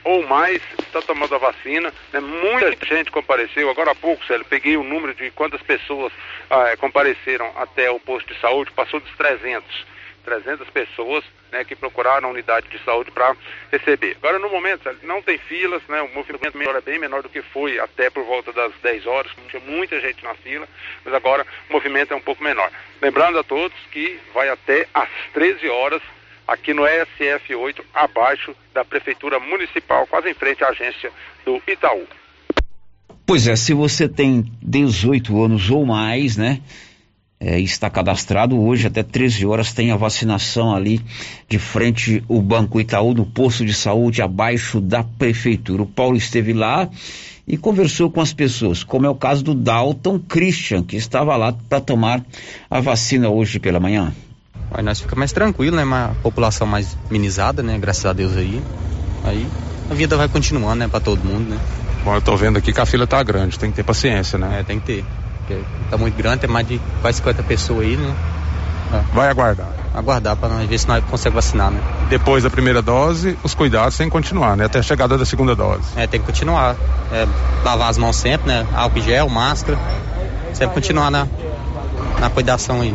[0.04, 1.92] ou mais está tomando a vacina.
[2.12, 2.20] Né?
[2.20, 3.70] Muita gente compareceu.
[3.70, 6.12] Agora há pouco, Célio, peguei o número de quantas pessoas
[6.50, 9.92] ah, compareceram até o posto de saúde, passou dos 300.
[10.24, 13.36] 300 pessoas né, que procuraram a unidade de saúde para
[13.70, 14.16] receber.
[14.18, 17.78] Agora, no momento, não tem filas, né, o movimento é bem menor do que foi
[17.78, 20.66] até por volta das 10 horas, tinha muita gente na fila,
[21.04, 22.70] mas agora o movimento é um pouco menor.
[23.00, 26.02] Lembrando a todos que vai até às 13 horas
[26.52, 31.10] aqui no ESF 8, abaixo da Prefeitura Municipal, quase em frente à agência
[31.44, 32.06] do Itaú.
[33.24, 36.60] Pois é, se você tem 18 anos ou mais, né?
[37.40, 41.00] É, está cadastrado hoje até 13 horas tem a vacinação ali
[41.48, 45.82] de frente o Banco Itaú no posto de saúde abaixo da prefeitura.
[45.82, 46.88] O Paulo esteve lá
[47.48, 51.52] e conversou com as pessoas, como é o caso do Dalton Christian, que estava lá
[51.52, 52.24] para tomar
[52.70, 54.14] a vacina hoje pela manhã.
[54.74, 55.84] Aí nós fica mais tranquilo, né?
[55.84, 57.78] Uma população mais minimizada, né?
[57.78, 58.62] Graças a Deus aí.
[59.24, 59.46] Aí
[59.90, 60.88] a vida vai continuando, né?
[60.88, 61.58] Pra todo mundo, né?
[62.04, 64.60] Bom, eu tô vendo aqui que a fila tá grande, tem que ter paciência, né?
[64.60, 65.04] É, tem que ter.
[65.38, 65.60] Porque
[65.90, 68.14] tá muito grande, tem mais de quase 50 pessoas aí, né?
[68.92, 69.14] É.
[69.14, 69.68] Vai aguardar.
[69.94, 71.80] Aguardar para nós ver se nós conseguimos vacinar, né?
[72.08, 74.64] Depois da primeira dose, os cuidados têm que continuar, né?
[74.64, 75.84] Até a chegada da segunda dose.
[75.96, 76.76] É, tem que continuar.
[77.12, 77.26] É,
[77.64, 78.66] lavar as mãos sempre, né?
[78.74, 79.78] Álcool gel, máscara.
[80.52, 81.26] Sempre continuar na,
[82.20, 82.94] na cuidação aí.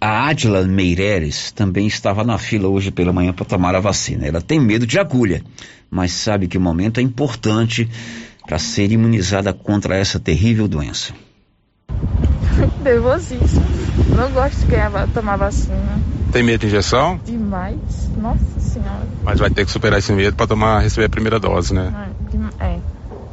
[0.00, 4.26] A Adila Meireles também estava na fila hoje pela manhã para tomar a vacina.
[4.26, 5.42] Ela tem medo de agulha,
[5.90, 7.86] mas sabe que o momento é importante
[8.46, 11.12] para ser imunizada contra essa terrível doença.
[12.82, 13.62] Nervosíssimo.
[14.16, 16.00] Não gosto de ganhar, tomar vacina.
[16.32, 17.20] Tem medo de injeção?
[17.22, 18.08] Demais.
[18.16, 19.06] Nossa Senhora.
[19.22, 21.92] Mas vai ter que superar esse medo para tomar, receber a primeira dose, né?
[22.60, 22.80] É, é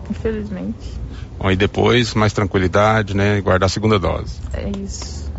[0.09, 0.99] infelizmente.
[1.39, 3.39] Bom, e depois, mais tranquilidade, né?
[3.39, 4.35] Guardar a segunda dose.
[4.53, 5.31] É isso.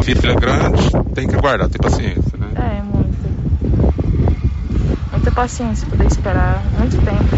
[0.00, 0.82] A fila é grande,
[1.14, 2.48] tem que aguardar, ter paciência, né?
[2.56, 3.10] É, muito.
[5.12, 7.36] Muita paciência, poder esperar muito tempo.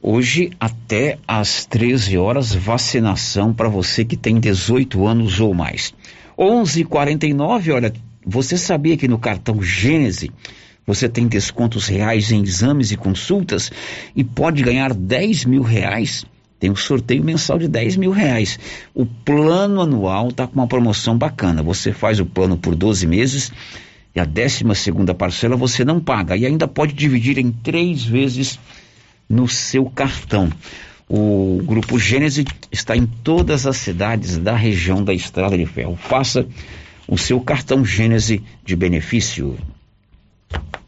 [0.00, 5.92] Hoje, até às 13 horas, vacinação para você que tem 18 anos ou mais.
[6.38, 7.72] 11:49.
[7.72, 7.92] Olha,
[8.24, 10.30] você sabia que no cartão Gênese
[10.86, 13.72] você tem descontos reais em exames e consultas
[14.14, 16.24] e pode ganhar 10 mil reais?
[16.58, 18.58] Tem um sorteio mensal de 10 mil reais.
[18.92, 21.62] O plano anual está com uma promoção bacana.
[21.62, 23.52] Você faz o plano por 12 meses
[24.14, 26.36] e a 12 segunda parcela você não paga.
[26.36, 28.58] E ainda pode dividir em três vezes
[29.28, 30.50] no seu cartão.
[31.08, 35.96] O Grupo Gênese está em todas as cidades da região da Estrada de Ferro.
[35.96, 36.46] Faça
[37.06, 39.56] o seu cartão Gênese de benefício.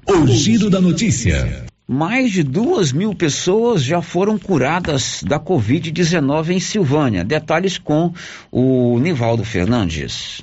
[0.06, 1.69] O giro da notícia.
[1.92, 7.24] Mais de duas mil pessoas já foram curadas da Covid-19 em Silvânia.
[7.24, 8.14] Detalhes com
[8.48, 10.40] o Nivaldo Fernandes.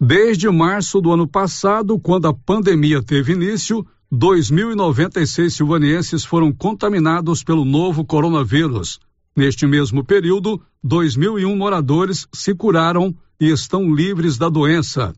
[0.00, 7.64] Desde março do ano passado, quando a pandemia teve início, 2.096 silvanienses foram contaminados pelo
[7.64, 8.98] novo coronavírus.
[9.36, 15.14] Neste mesmo período, 2.001 moradores se curaram e estão livres da doença.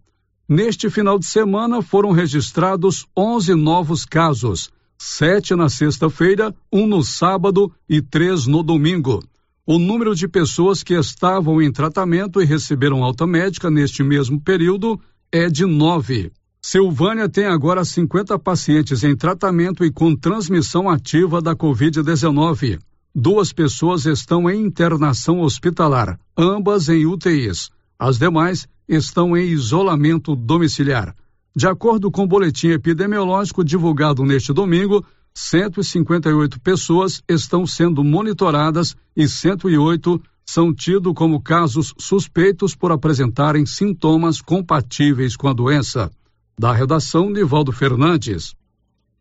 [0.46, 4.70] Neste final de semana foram registrados 11 novos casos,
[5.02, 9.24] sete na sexta-feira, um no sábado e três no domingo.
[9.64, 15.00] O número de pessoas que estavam em tratamento e receberam alta médica neste mesmo período
[15.32, 16.30] é de nove.
[16.60, 22.78] Silvânia tem agora 50 pacientes em tratamento e com transmissão ativa da Covid-19.
[23.14, 27.70] Duas pessoas estão em internação hospitalar, ambas em UTIs.
[27.98, 31.14] As demais estão em isolamento domiciliar.
[31.54, 39.26] De acordo com o boletim epidemiológico divulgado neste domingo, 158 pessoas estão sendo monitoradas e
[39.28, 46.10] 108 são tidos como casos suspeitos por apresentarem sintomas compatíveis com a doença.
[46.58, 48.54] Da redação, Nivaldo Fernandes.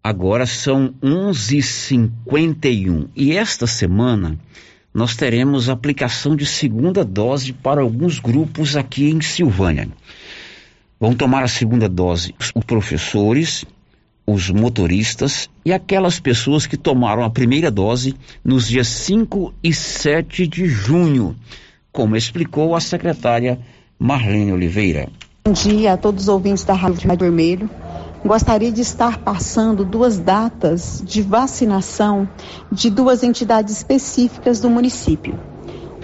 [0.04, 4.40] Agora são 11h51 e esta semana
[4.94, 9.88] nós teremos aplicação de segunda dose para alguns grupos aqui em Silvânia.
[11.00, 13.64] Vão tomar a segunda dose os professores,
[14.28, 20.46] os motoristas e aquelas pessoas que tomaram a primeira dose nos dias 5 e 7
[20.46, 21.38] de junho,
[21.90, 23.60] como explicou a secretária
[23.98, 25.08] Marlene Oliveira.
[25.46, 27.70] Bom dia a todos os ouvintes da Rádio Vermelho.
[28.26, 32.28] Gostaria de estar passando duas datas de vacinação
[32.70, 35.40] de duas entidades específicas do município.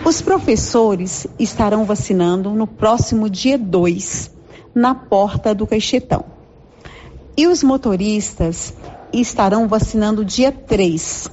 [0.05, 4.34] Os professores estarão vacinando no próximo dia 2,
[4.75, 6.25] na porta do Caixetão.
[7.37, 8.73] E os motoristas
[9.13, 11.29] estarão vacinando dia 3.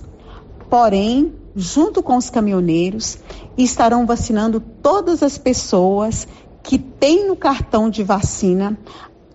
[0.70, 3.18] Porém, junto com os caminhoneiros,
[3.58, 6.26] estarão vacinando todas as pessoas
[6.62, 8.78] que têm no cartão de vacina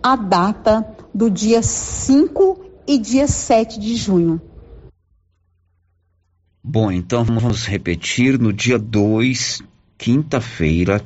[0.02, 4.40] a data do dia 5 e dia 7 de junho.
[6.62, 9.62] Bom, então vamos repetir no dia 2,
[9.96, 11.02] quinta-feira,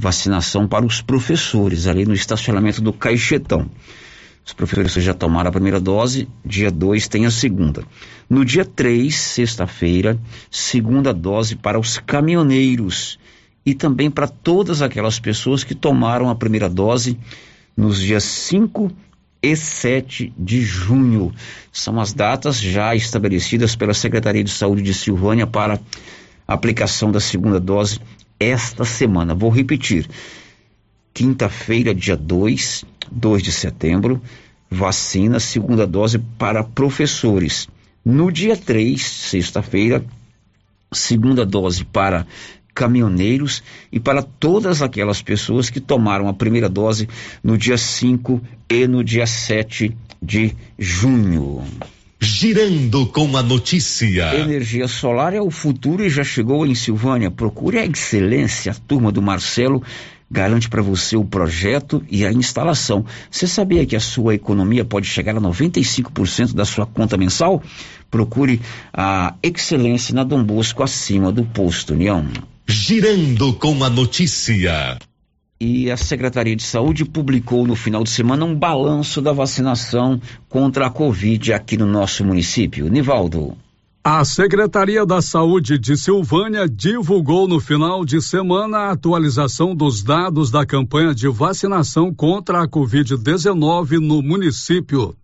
[0.00, 3.70] vacinação para os professores ali no estacionamento do Caixetão.
[4.44, 7.84] Os professores já tomaram a primeira dose, dia 2 tem a segunda.
[8.28, 10.18] No dia 3, sexta-feira,
[10.50, 13.18] segunda dose para os caminhoneiros
[13.64, 17.18] e também para todas aquelas pessoas que tomaram a primeira dose
[17.76, 18.90] nos dias 5
[19.42, 21.32] e 7 de junho.
[21.70, 25.78] São as datas já estabelecidas pela Secretaria de Saúde de Silvânia para
[26.48, 28.00] aplicação da segunda dose
[28.40, 29.34] esta semana.
[29.34, 30.08] Vou repetir.
[31.12, 34.20] Quinta-feira, dia 2, 2 de setembro,
[34.70, 37.68] vacina, segunda dose para professores.
[38.02, 40.02] No dia 3, sexta-feira,
[40.90, 42.26] segunda dose para
[42.74, 43.62] caminhoneiros
[43.92, 47.08] e para todas aquelas pessoas que tomaram a primeira dose
[47.42, 51.62] no dia 5 e no dia 7 de junho.
[52.22, 54.36] Girando com a notícia.
[54.36, 57.30] Energia solar é o futuro e já chegou em Silvânia.
[57.30, 59.82] Procure a excelência, a turma do Marcelo
[60.30, 63.04] garante para você o projeto e a instalação.
[63.30, 67.62] Você sabia que a sua economia pode chegar a 95% da sua conta mensal?
[68.10, 68.60] Procure
[68.92, 72.28] a excelência na Dom Bosco acima do posto União.
[72.68, 74.98] Girando com a notícia.
[75.62, 80.86] E a Secretaria de Saúde publicou no final de semana um balanço da vacinação contra
[80.86, 82.88] a Covid aqui no nosso município.
[82.88, 83.54] Nivaldo.
[84.02, 90.50] A Secretaria da Saúde de Silvânia divulgou no final de semana a atualização dos dados
[90.50, 95.14] da campanha de vacinação contra a Covid-19 no município.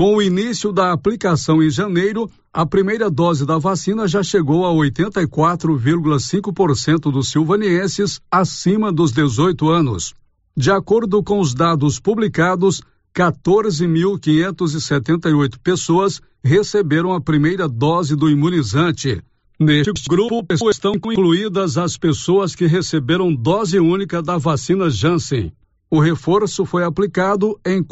[0.00, 4.70] Com o início da aplicação em janeiro, a primeira dose da vacina já chegou a
[4.70, 10.14] 84,5% dos silvanienses acima dos 18 anos.
[10.56, 12.80] De acordo com os dados publicados,
[13.14, 19.22] 14.578 pessoas receberam a primeira dose do imunizante.
[19.58, 25.52] Neste grupo estão incluídas as pessoas que receberam dose única da vacina Janssen.
[25.90, 27.82] O reforço foi aplicado em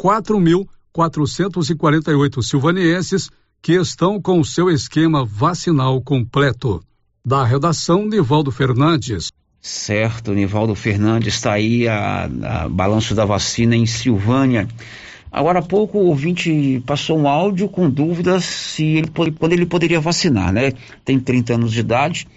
[0.95, 3.29] 4.448 silvanienses
[3.61, 6.83] que estão com seu esquema vacinal completo.
[7.25, 9.31] Da redação, Nivaldo Fernandes.
[9.61, 14.67] Certo, Nivaldo Fernandes está aí a, a balanço da vacina em Silvânia.
[15.31, 19.99] Agora há pouco o ouvinte passou um áudio com dúvidas se ele, quando ele poderia
[19.99, 20.71] vacinar, né?
[21.05, 22.27] Tem 30 anos de idade,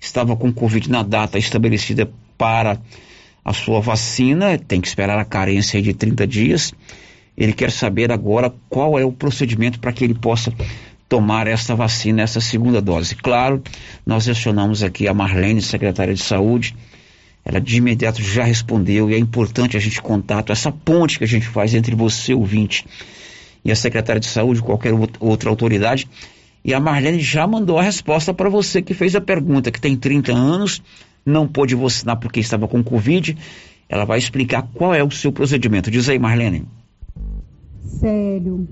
[0.00, 2.80] estava com Covid na data estabelecida para
[3.44, 6.72] a sua vacina, tem que esperar a carência de 30 dias.
[7.36, 10.52] Ele quer saber agora qual é o procedimento para que ele possa
[11.08, 13.14] tomar essa vacina, essa segunda dose.
[13.14, 13.62] Claro,
[14.06, 16.74] nós acionamos aqui a Marlene, secretária de Saúde,
[17.44, 21.28] ela de imediato já respondeu e é importante a gente contato, essa ponte que a
[21.28, 22.86] gente faz entre você, ouvinte,
[23.64, 26.08] e a secretária de saúde, qualquer outra autoridade.
[26.64, 29.96] E a Marlene já mandou a resposta para você que fez a pergunta, que tem
[29.96, 30.82] 30 anos,
[31.26, 33.36] não pôde vacinar porque estava com Covid.
[33.88, 35.90] Ela vai explicar qual é o seu procedimento.
[35.90, 36.66] Diz aí, Marlene.
[37.84, 38.66] Sério,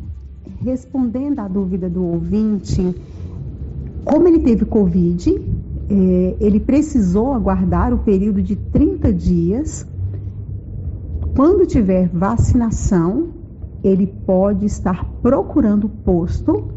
[0.62, 2.94] respondendo à dúvida do ouvinte,
[4.04, 5.40] como ele teve Covid,
[5.90, 9.86] é, ele precisou aguardar o período de 30 dias.
[11.36, 13.28] Quando tiver vacinação,
[13.82, 16.68] ele pode estar procurando posto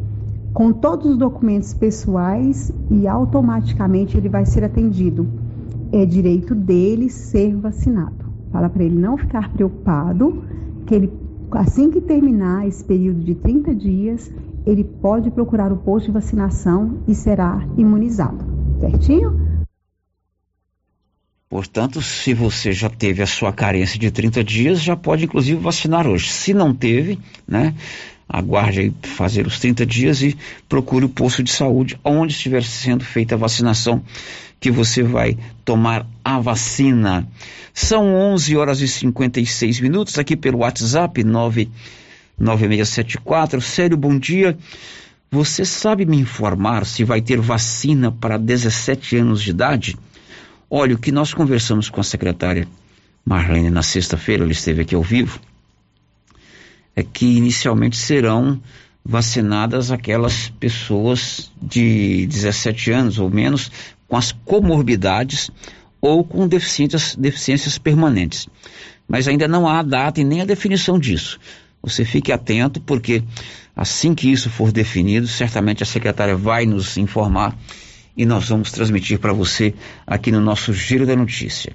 [0.53, 5.27] com todos os documentos pessoais e automaticamente ele vai ser atendido.
[5.91, 8.25] É direito dele ser vacinado.
[8.51, 10.43] Fala para ele não ficar preocupado,
[10.85, 11.22] que ele
[11.57, 14.31] assim que terminar esse período de 30 dias,
[14.65, 18.53] ele pode procurar o posto de vacinação e será imunizado
[18.89, 19.53] certinho?
[21.49, 26.07] Portanto, se você já teve a sua carência de 30 dias, já pode inclusive vacinar
[26.07, 26.31] hoje.
[26.31, 27.75] Se não teve, né,
[28.27, 33.35] aguarde fazer os 30 dias e procure o posto de saúde onde estiver sendo feita
[33.35, 34.01] a vacinação
[34.59, 37.27] que você vai tomar a vacina.
[37.73, 43.61] São 11 horas e 56 minutos aqui pelo WhatsApp 99674.
[43.61, 44.57] Sério, bom dia.
[45.29, 49.97] Você sabe me informar se vai ter vacina para 17 anos de idade?
[50.69, 52.67] Olha, o que nós conversamos com a secretária
[53.25, 55.39] Marlene na sexta-feira, ela esteve aqui ao vivo,
[56.95, 58.59] é que inicialmente serão
[59.03, 63.71] vacinadas aquelas pessoas de 17 anos ou menos
[64.07, 65.51] com as comorbidades
[65.99, 68.47] ou com deficiências, deficiências permanentes.
[69.07, 71.39] Mas ainda não há data e nem a definição disso.
[71.81, 73.23] Você fique atento, porque
[73.75, 77.57] Assim que isso for definido, certamente a secretária vai nos informar
[78.15, 79.73] e nós vamos transmitir para você
[80.05, 81.73] aqui no nosso Giro da Notícia.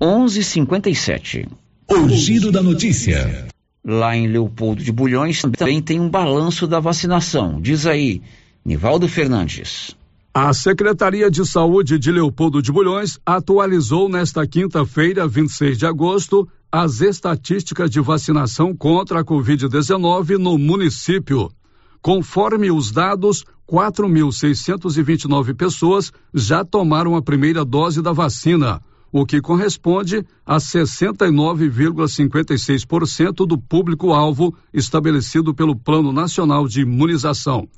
[0.00, 1.46] 11:57.
[1.88, 3.46] O Giro da Notícia.
[3.84, 7.60] Lá em Leopoldo de Bulhões também tem um balanço da vacinação.
[7.60, 8.22] Diz aí,
[8.64, 9.94] Nivaldo Fernandes.
[10.32, 17.02] A Secretaria de Saúde de Leopoldo de Bulhões atualizou nesta quinta-feira, 26 de agosto, as
[17.02, 21.52] estatísticas de vacinação contra a Covid-19 no município.
[22.00, 28.80] Conforme os dados, 4.629 pessoas já tomaram a primeira dose da vacina,
[29.14, 37.68] o que corresponde a 69,56% do público-alvo estabelecido pelo Plano Nacional de Imunização.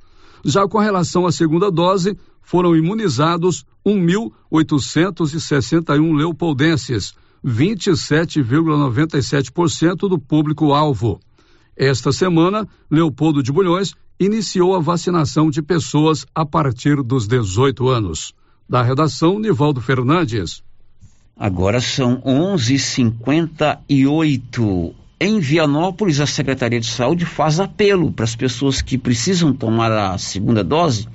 [0.42, 7.12] Já com relação à segunda dose, foram imunizados 1.861 leopoldenses
[7.44, 11.20] 27,97% do público-alvo.
[11.76, 18.32] Esta semana, Leopoldo de Bulhões iniciou a vacinação de pessoas a partir dos 18 anos.
[18.66, 20.64] Da redação, Nivaldo Fernandes.
[21.38, 24.94] Agora são 11:58.
[25.20, 30.16] Em Vianópolis, a Secretaria de Saúde faz apelo para as pessoas que precisam tomar a
[30.16, 31.06] segunda dose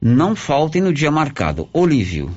[0.00, 1.68] não faltem no dia marcado.
[1.72, 2.32] Olívio.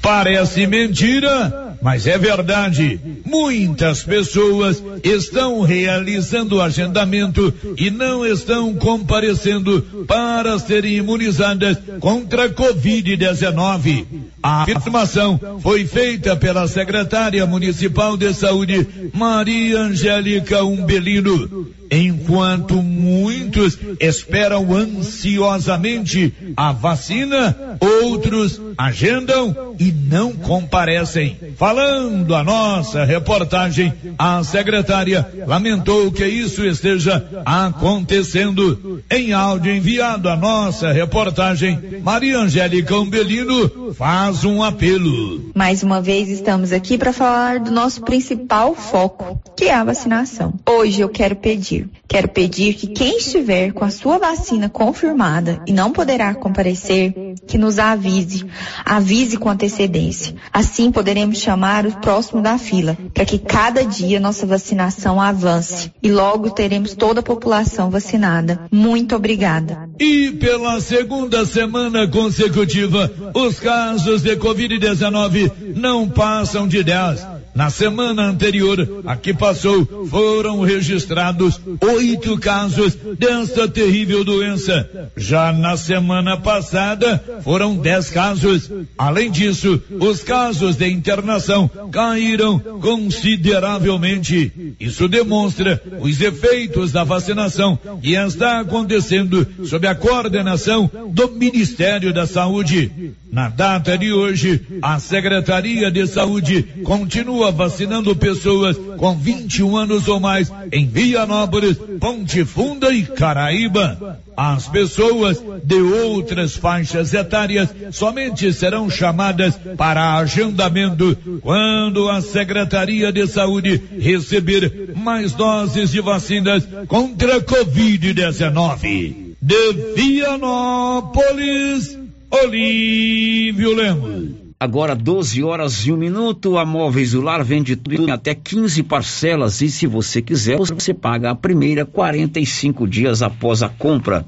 [0.00, 3.00] Parece mentira, mas é verdade.
[3.24, 14.06] Muitas pessoas estão realizando agendamento e não estão comparecendo para serem imunizadas contra a Covid-19.
[14.42, 21.77] A afirmação foi feita pela secretária municipal de saúde, Maria Angélica Umbelino.
[21.90, 31.36] Enquanto muitos esperam ansiosamente a vacina, outros agendam e não comparecem.
[31.56, 39.02] Falando a nossa reportagem, a secretária lamentou que isso esteja acontecendo.
[39.10, 45.50] Em áudio enviado à nossa reportagem, Maria Angélica Umbelino faz um apelo.
[45.54, 50.54] Mais uma vez estamos aqui para falar do nosso principal foco, que é a vacinação.
[50.68, 55.72] Hoje eu quero pedir, quero pedir que quem estiver com a sua vacina confirmada e
[55.72, 57.14] não poderá comparecer,
[57.46, 58.46] que nos avise,
[58.84, 60.34] avise com antecedência.
[60.52, 66.10] Assim poderemos chamar o próximo da fila, para que cada dia nossa vacinação avance e
[66.10, 68.60] logo teremos toda a população vacinada.
[68.70, 69.88] Muito obrigada.
[69.98, 77.37] E pela segunda semana consecutiva, os casos de Covid-19 não passam de 10.
[77.58, 85.10] Na semana anterior, a que passou, foram registrados oito casos desta terrível doença.
[85.16, 88.70] Já na semana passada, foram dez casos.
[88.96, 94.76] Além disso, os casos de internação caíram consideravelmente.
[94.78, 102.24] Isso demonstra os efeitos da vacinação que está acontecendo sob a coordenação do Ministério da
[102.24, 103.16] Saúde.
[103.32, 110.20] Na data de hoje, a Secretaria de Saúde continua vacinando pessoas com 21 anos ou
[110.20, 114.18] mais em Vianópolis, Ponte Funda e Caraíba.
[114.36, 123.26] As pessoas de outras faixas etárias somente serão chamadas para agendamento quando a Secretaria de
[123.26, 129.34] Saúde receber mais doses de vacinas contra a Covid-19.
[129.40, 131.98] De Vianópolis,
[132.30, 134.47] Olívio Lemos.
[134.60, 138.82] Agora 12 horas e um minuto, a Móveis do Lar vende tudo em até 15
[138.82, 144.26] parcelas e se você quiser, você paga a primeira 45 dias após a compra.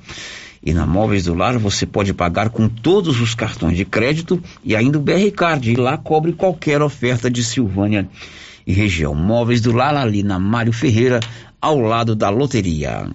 [0.64, 4.76] E na Móveis do Lar você pode pagar com todos os cartões de crédito e
[4.76, 5.68] ainda o BR Card.
[5.68, 8.08] E lá cobre qualquer oferta de Silvânia
[8.64, 9.16] e região.
[9.16, 11.18] Móveis do Lar ali na Mário Ferreira,
[11.60, 13.10] ao lado da loteria.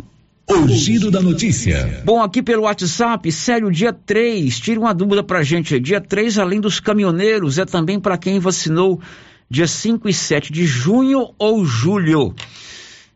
[0.47, 2.03] O giro da notícia.
[2.05, 5.79] Bom, aqui pelo WhatsApp, sério, dia 3, tira uma dúvida pra gente.
[5.79, 9.01] Dia 3, além dos caminhoneiros, é também para quem vacinou
[9.49, 12.35] dia 5 e 7 de junho ou julho.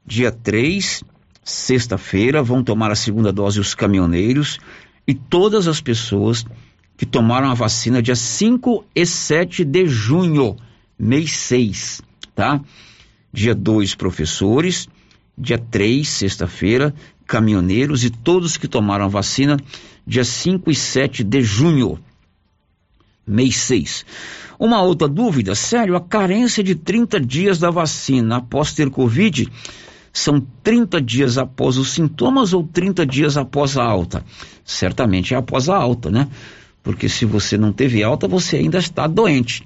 [0.04, 1.04] Dia 3,
[1.44, 4.60] sexta-feira, vão tomar a segunda dose os caminhoneiros
[5.08, 6.44] e todas as pessoas
[6.98, 10.58] que tomaram a vacina dia 5 e 7 de junho,
[10.98, 12.02] mês 6,
[12.34, 12.60] tá?
[13.32, 14.90] Dia 2, professores.
[15.40, 16.94] Dia 3, sexta-feira,
[17.26, 19.58] caminhoneiros e todos que tomaram a vacina
[20.06, 22.00] dia 5 e 7 de junho,
[23.26, 24.06] mês 6.
[24.60, 29.48] Uma outra dúvida, sério, a carência de 30 dias da vacina após ter Covid
[30.12, 34.26] são 30 dias após os sintomas ou 30 dias após a alta?
[34.66, 36.28] Certamente é após a alta, né?
[36.84, 39.66] Porque se você não teve alta, você ainda está doente.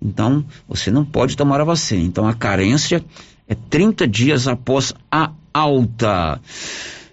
[0.00, 2.02] Então, você não pode tomar a vacina.
[2.02, 3.04] Então, a carência
[3.48, 6.40] é 30 dias após a alta.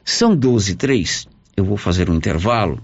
[0.03, 1.27] São 12 e 3.
[1.55, 2.79] Eu vou fazer um intervalo.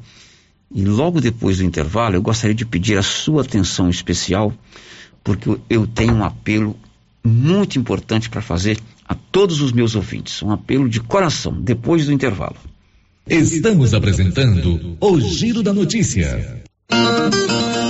[0.74, 4.54] E logo depois do intervalo, eu gostaria de pedir a sua atenção especial,
[5.22, 6.78] porque eu tenho um apelo
[7.24, 10.41] muito importante para fazer a todos os meus ouvintes.
[10.41, 12.56] Um apelo de coração, depois do intervalo.
[13.28, 16.64] Estamos apresentando o Giro da Notícia.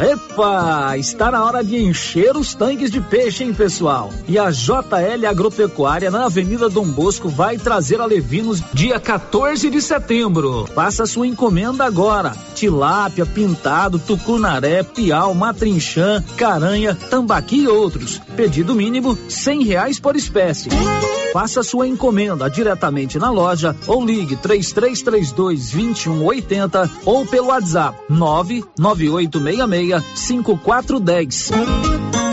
[0.02, 4.10] Epa, está na hora de encher os tanques de peixe, hein, pessoal?
[4.28, 9.80] E a JL Agropecuária na Avenida Dom Bosco vai trazer a Levinos dia 14 de
[9.82, 10.66] setembro.
[10.74, 12.36] Faça sua encomenda agora.
[12.56, 18.20] Tilápia, pintado, tucunaré, piau, matrinchã, caranha, tambaqui e outros.
[18.36, 20.70] Pedido mínimo cem reais por espécie.
[21.34, 31.52] Faça sua encomenda diretamente na loja ou ligue 3332 2180 ou pelo WhatsApp 99866 5410.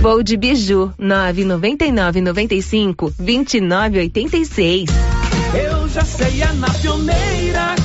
[0.00, 4.90] Voo de Biju, 999 95 2986.
[5.54, 7.43] Eu já sei, é na pioneira vou.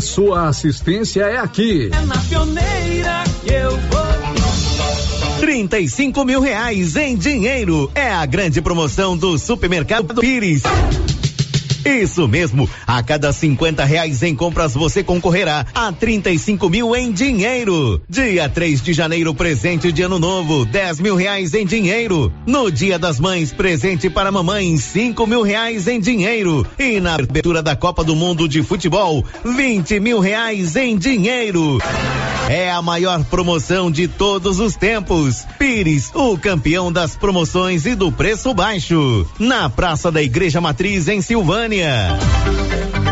[0.00, 1.90] sua assistência é aqui.
[1.92, 4.08] É na pioneira que eu vou.
[5.40, 7.90] 35 mil reais em dinheiro.
[7.94, 10.62] É a grande promoção do Supermercado Pires.
[11.84, 18.00] Isso mesmo, a cada 50 reais em compras você concorrerá a 35 mil em dinheiro.
[18.08, 22.32] Dia 3 de janeiro, presente de ano novo, 10 mil reais em dinheiro.
[22.46, 26.66] No Dia das Mães, presente para mamãe, 5 mil reais em dinheiro.
[26.78, 31.78] E na abertura da Copa do Mundo de Futebol, 20 mil reais em dinheiro.
[32.48, 35.46] É a maior promoção de todos os tempos.
[35.58, 39.26] Pires, o campeão das promoções e do preço baixo.
[39.38, 41.67] Na Praça da Igreja Matriz, em Silvânia.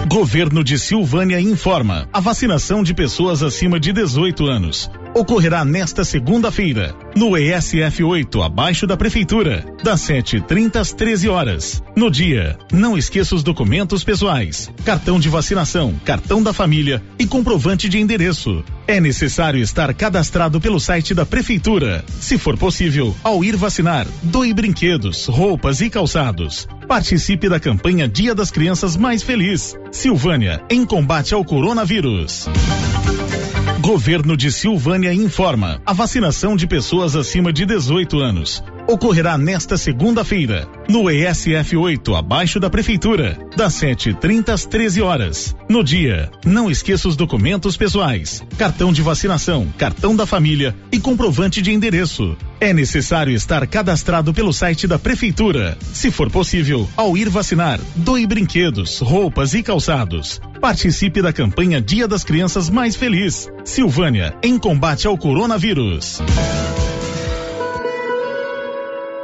[0.08, 6.94] Governo de Silvânia informa: a vacinação de pessoas acima de 18 anos ocorrerá nesta segunda-feira,
[7.16, 11.82] no ESF 8, abaixo da Prefeitura, das 7h30 às 13 horas.
[11.96, 17.88] No dia, não esqueça os documentos pessoais, cartão de vacinação, cartão da família e comprovante
[17.88, 18.62] de endereço.
[18.86, 22.04] É necessário estar cadastrado pelo site da Prefeitura.
[22.20, 26.68] Se for possível, ao ir vacinar, doe brinquedos, roupas e calçados.
[26.86, 29.74] Participe da campanha Dia das Crianças Mais Feliz.
[29.90, 32.46] Silvânia, em combate ao coronavírus.
[33.86, 40.68] Governo de Silvânia informa: a vacinação de pessoas acima de 18 anos ocorrerá nesta segunda-feira,
[40.88, 45.56] no ESF 8, abaixo da Prefeitura, das 7h30 às 13 horas.
[45.68, 51.60] No dia, não esqueça os documentos pessoais, cartão de vacinação, cartão da família e comprovante
[51.60, 52.36] de endereço.
[52.60, 55.76] É necessário estar cadastrado pelo site da Prefeitura.
[55.92, 60.40] Se for possível, ao ir vacinar, doe brinquedos, roupas e calçados.
[60.60, 63.48] Participe da campanha Dia das Crianças Mais Feliz.
[63.64, 66.20] Silvânia, em combate ao coronavírus.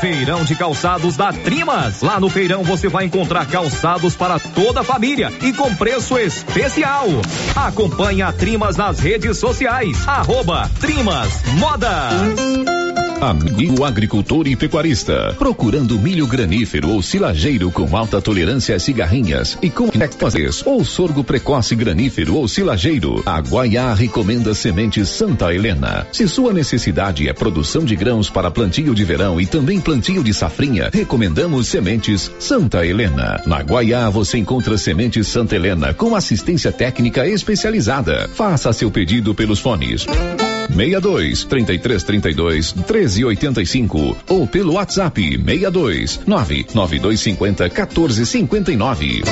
[0.02, 2.02] Feirão de calçados da Trimas.
[2.02, 7.06] Lá no feirão você vai encontrar calçados para toda a família e com preço especial.
[7.54, 9.96] Acompanhe a Trimas nas redes sociais.
[10.08, 12.81] Arroba Trimas Modas.
[13.22, 19.70] Amigo agricultor e pecuarista, procurando milho granífero ou silageiro com alta tolerância a cigarrinhas e
[19.70, 26.04] com nectoses ou sorgo precoce granífero ou silageiro, a Guaiá recomenda sementes Santa Helena.
[26.10, 30.34] Se sua necessidade é produção de grãos para plantio de verão e também plantio de
[30.34, 33.40] safrinha, recomendamos sementes Santa Helena.
[33.46, 38.28] Na Guaiá você encontra sementes Santa Helena com assistência técnica especializada.
[38.34, 40.08] Faça seu pedido pelos fones
[40.74, 49.22] 62 33 32 13 85 ou pelo WhatsApp 62 99250 14 59.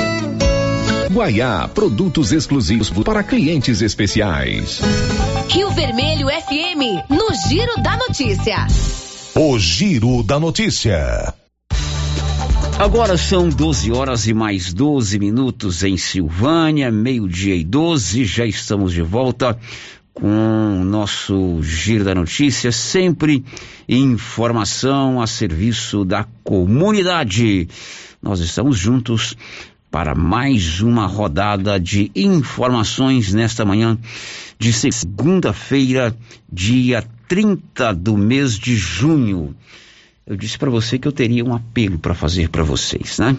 [1.11, 4.79] Guaiá, produtos exclusivos para clientes especiais.
[5.49, 8.65] Rio Vermelho FM, no Giro da Notícia.
[9.35, 11.33] O Giro da Notícia.
[12.79, 18.93] Agora são 12 horas e mais 12 minutos em Silvânia, meio-dia e 12, já estamos
[18.93, 19.57] de volta
[20.13, 23.43] com o nosso Giro da Notícia, sempre
[23.87, 27.67] informação a serviço da comunidade.
[28.21, 29.35] Nós estamos juntos
[29.89, 33.97] para mais uma rodada de informações nesta manhã
[34.57, 36.15] de segunda-feira,
[36.51, 39.55] dia 30 do mês de junho.
[40.25, 43.35] Eu disse para você que eu teria um apelo para fazer para vocês, né?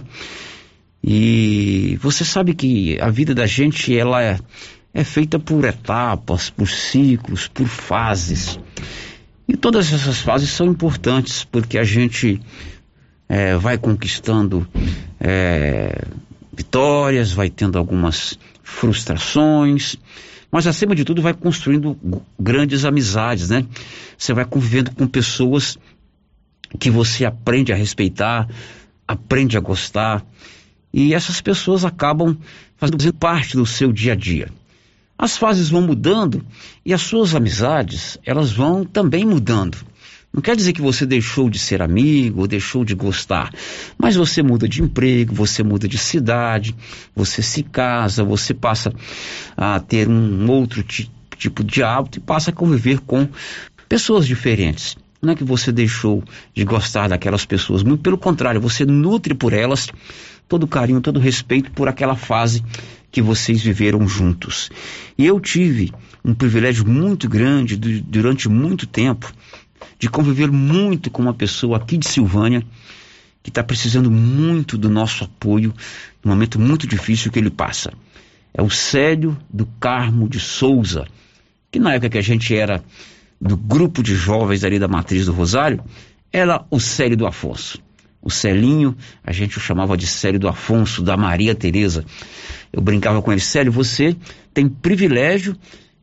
[1.02, 4.38] E você sabe que a vida da gente ela é,
[4.94, 8.58] é feita por etapas, por ciclos, por fases.
[9.48, 12.40] E todas essas fases são importantes porque a gente
[13.28, 14.66] é, vai conquistando
[15.18, 16.04] é,
[16.52, 19.96] vitórias, vai tendo algumas frustrações,
[20.50, 21.96] mas acima de tudo vai construindo
[22.38, 23.64] grandes amizades, né?
[24.18, 25.78] Você vai convivendo com pessoas
[26.78, 28.48] que você aprende a respeitar,
[29.08, 30.24] aprende a gostar,
[30.92, 32.36] e essas pessoas acabam
[32.76, 34.48] fazendo parte do seu dia a dia.
[35.22, 36.44] As fases vão mudando
[36.84, 39.78] e as suas amizades, elas vão também mudando.
[40.34, 43.54] Não quer dizer que você deixou de ser amigo ou deixou de gostar,
[43.96, 46.74] mas você muda de emprego, você muda de cidade,
[47.14, 48.92] você se casa, você passa
[49.56, 53.28] a ter um outro tipo de hábito e passa a conviver com
[53.88, 54.96] pessoas diferentes.
[55.22, 59.52] Não é que você deixou de gostar daquelas pessoas, muito pelo contrário, você nutre por
[59.52, 59.88] elas
[60.48, 62.60] todo carinho, todo respeito por aquela fase
[63.12, 64.70] que vocês viveram juntos.
[65.18, 65.92] E eu tive
[66.24, 69.30] um privilégio muito grande durante muito tempo
[69.98, 72.64] de conviver muito com uma pessoa aqui de Silvânia
[73.42, 75.74] que está precisando muito do nosso apoio
[76.24, 77.92] num momento muito difícil que ele passa.
[78.54, 81.06] É o Célio do Carmo de Souza,
[81.70, 82.82] que na época que a gente era
[83.40, 85.82] do grupo de jovens ali da Matriz do Rosário,
[86.32, 87.78] era o Célio do Afonso.
[88.22, 92.04] O Celinho, a gente o chamava de Célio do Afonso, da Maria Tereza.
[92.72, 94.16] Eu brincava com ele, Célio, você
[94.54, 95.56] tem privilégio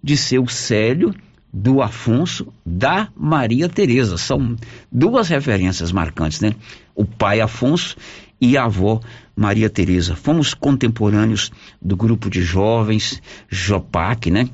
[0.04, 1.16] de ser o Célio
[1.52, 4.18] do Afonso da Maria Tereza.
[4.18, 4.56] São
[4.92, 6.54] duas referências marcantes, né?
[6.94, 7.96] O pai Afonso
[8.40, 9.00] e a avó
[9.36, 10.16] Maria Tereza.
[10.16, 11.52] Fomos contemporâneos
[11.82, 14.50] do grupo de jovens Jopac, né?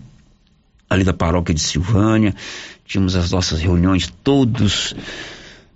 [0.89, 2.33] Ali da paróquia de Silvânia.
[2.85, 4.95] Tínhamos as nossas reuniões todos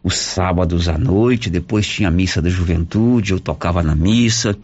[0.03, 4.57] os sábados à noite, depois tinha a missa da juventude, eu tocava na missa.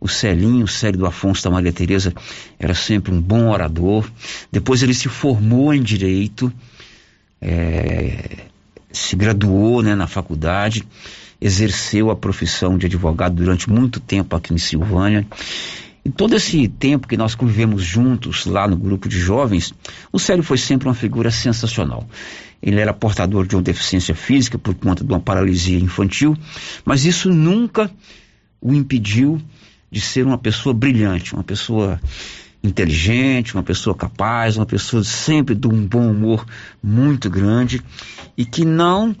[0.00, 2.14] O Celinho, o Célio do Afonso da Maria Tereza,
[2.58, 4.08] era sempre um bom orador.
[4.50, 6.52] Depois ele se formou em direito,
[7.42, 8.46] é,
[8.92, 10.84] se graduou né, na faculdade,
[11.40, 15.26] exerceu a profissão de advogado durante muito tempo aqui em Silvânia.
[16.04, 19.74] E todo esse tempo que nós convivemos juntos lá no grupo de jovens,
[20.12, 22.08] o Célio foi sempre uma figura sensacional.
[22.62, 26.36] Ele era portador de uma deficiência física por conta de uma paralisia infantil,
[26.84, 27.90] mas isso nunca
[28.60, 29.40] o impediu
[29.90, 32.00] de ser uma pessoa brilhante, uma pessoa
[32.62, 36.44] inteligente, uma pessoa capaz, uma pessoa sempre de um bom humor
[36.82, 37.82] muito grande
[38.36, 39.14] e que não,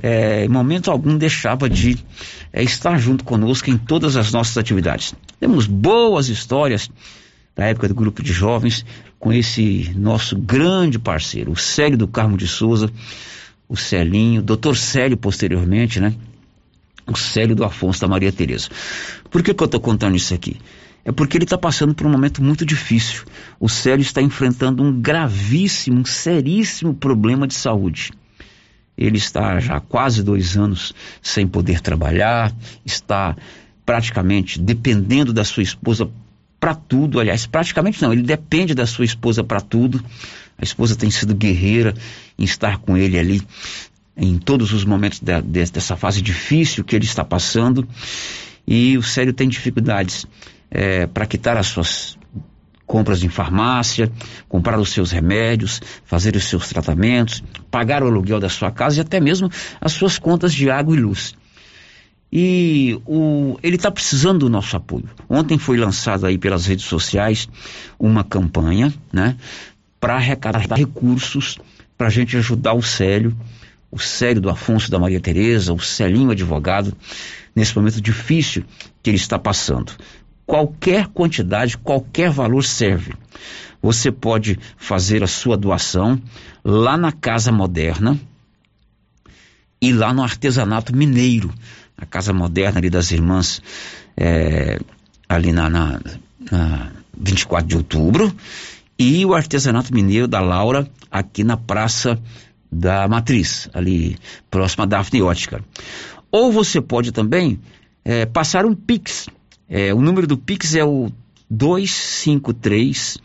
[0.00, 1.98] é, em momento algum, deixava de
[2.52, 5.14] é, estar junto conosco em todas as nossas atividades.
[5.40, 6.90] Temos boas histórias
[7.54, 8.84] da época do grupo de jovens
[9.18, 12.90] com esse nosso grande parceiro, o Célio do Carmo de Souza,
[13.68, 16.14] o Celinho, doutor Célio posteriormente, né?
[17.06, 18.68] O Célio do Afonso da Maria Tereza.
[19.30, 20.58] Por que, que eu estou contando isso aqui?
[21.04, 23.24] É porque ele está passando por um momento muito difícil.
[23.58, 28.12] O Célio está enfrentando um gravíssimo, um seríssimo problema de saúde.
[28.96, 32.54] Ele está já há quase dois anos sem poder trabalhar,
[32.84, 33.36] está
[33.84, 36.08] praticamente dependendo da sua esposa
[36.62, 37.18] para tudo.
[37.18, 40.00] Aliás, praticamente não, ele depende da sua esposa para tudo.
[40.56, 41.92] A esposa tem sido guerreira
[42.38, 43.42] em estar com ele ali
[44.16, 47.84] em todos os momentos de, de, dessa fase difícil que ele está passando.
[48.64, 50.24] E o Célio tem dificuldades
[50.70, 52.16] é, para quitar as suas
[52.86, 54.12] compras em farmácia,
[54.48, 59.00] comprar os seus remédios, fazer os seus tratamentos, pagar o aluguel da sua casa e
[59.00, 61.34] até mesmo as suas contas de água e luz.
[62.32, 65.04] E o, ele está precisando do nosso apoio.
[65.28, 67.46] Ontem foi lançado aí pelas redes sociais
[67.98, 69.36] uma campanha, né,
[70.00, 71.58] para arrecadar recursos
[71.96, 73.36] para a gente ajudar o Célio,
[73.90, 76.96] o Célio do Afonso da Maria Tereza, o Celinho advogado,
[77.54, 78.64] nesse momento difícil
[79.02, 79.92] que ele está passando.
[80.46, 83.12] Qualquer quantidade, qualquer valor serve.
[83.80, 86.20] Você pode fazer a sua doação
[86.64, 88.18] lá na Casa Moderna
[89.80, 91.52] e lá no Artesanato Mineiro,
[92.02, 93.62] a Casa Moderna ali das Irmãs,
[94.16, 94.78] é,
[95.28, 96.00] ali na, na,
[96.50, 98.34] na 24 de outubro,
[98.98, 102.20] e o Artesanato Mineiro da Laura, aqui na Praça
[102.70, 104.18] da Matriz, ali
[104.50, 105.64] próxima da Ótica.
[106.30, 107.58] Ou você pode também
[108.04, 109.28] é, passar um Pix
[109.74, 111.10] é, o número do Pix é o
[111.48, 113.16] 253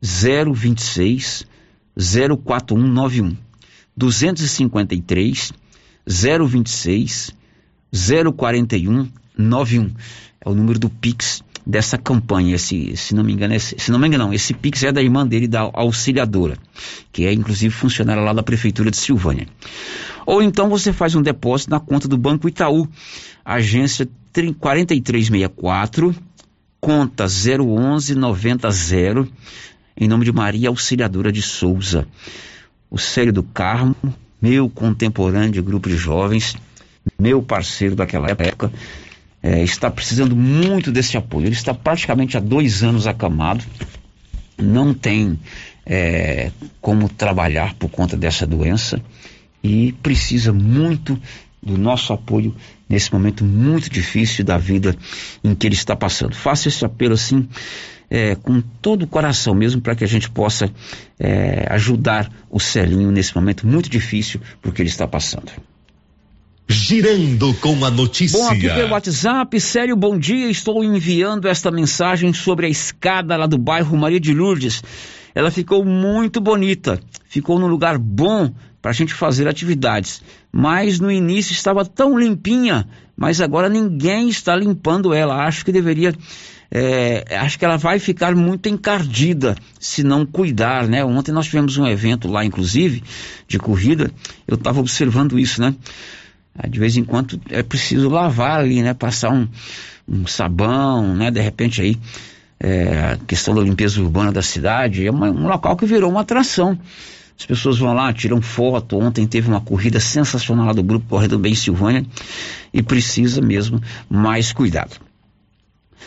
[0.00, 1.44] 026
[1.96, 3.36] 04191.
[3.96, 5.52] 253
[6.06, 7.34] 026
[7.92, 9.08] 041
[9.40, 9.90] 91.
[10.40, 12.54] É o número do Pix dessa campanha.
[12.54, 15.02] Esse, se não me engano, esse, se não me engano, não, esse Pix é da
[15.02, 16.56] irmã dele, da auxiliadora,
[17.12, 19.46] que é inclusive funcionária lá da Prefeitura de Silvânia.
[20.26, 22.88] Ou então você faz um depósito na conta do Banco Itaú,
[23.44, 24.08] agência
[24.58, 26.14] 4364,
[26.80, 28.68] conta 01190,
[29.96, 32.06] em nome de Maria Auxiliadora de Souza.
[32.88, 33.96] O Célio do Carmo,
[34.40, 36.56] meu contemporâneo de grupo de jovens,
[37.18, 38.72] meu parceiro daquela época,
[39.42, 41.46] é, está precisando muito desse apoio.
[41.46, 43.64] Ele está praticamente há dois anos acamado,
[44.58, 45.38] não tem
[45.86, 46.50] é,
[46.80, 49.00] como trabalhar por conta dessa doença
[49.62, 51.20] e precisa muito
[51.62, 52.54] do nosso apoio
[52.88, 54.96] nesse momento muito difícil da vida
[55.44, 56.34] em que ele está passando.
[56.34, 57.48] Faça esse apelo assim,
[58.08, 60.70] é, com todo o coração mesmo, para que a gente possa
[61.18, 65.52] é, ajudar o Celinho nesse momento muito difícil porque ele está passando.
[66.70, 68.38] Girando com a notícia.
[68.38, 70.48] Bom, aqui pelo WhatsApp, sério, bom dia.
[70.48, 74.80] Estou enviando esta mensagem sobre a escada lá do bairro Maria de Lourdes.
[75.34, 80.22] Ela ficou muito bonita, ficou num lugar bom para a gente fazer atividades.
[80.52, 82.86] Mas no início estava tão limpinha,
[83.16, 85.44] mas agora ninguém está limpando ela.
[85.44, 86.14] Acho que deveria.
[86.70, 91.04] É, acho que ela vai ficar muito encardida se não cuidar, né?
[91.04, 93.02] Ontem nós tivemos um evento lá, inclusive,
[93.48, 94.08] de corrida.
[94.46, 95.74] Eu estava observando isso, né?
[96.54, 98.92] Ah, de vez em quando é preciso lavar ali, né?
[98.94, 99.48] Passar um,
[100.08, 101.30] um sabão, né?
[101.30, 101.96] De repente aí,
[102.58, 106.20] é, a questão da limpeza urbana da cidade é uma, um local que virou uma
[106.20, 106.78] atração
[107.38, 108.98] As pessoas vão lá, tiram foto.
[108.98, 112.04] Ontem teve uma corrida sensacional do grupo Corredor Bem Silvânia
[112.72, 114.96] e precisa mesmo mais cuidado.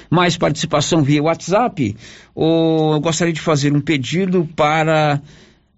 [0.10, 1.96] Mais participação via WhatsApp?
[2.36, 5.20] Ou eu gostaria de fazer um pedido para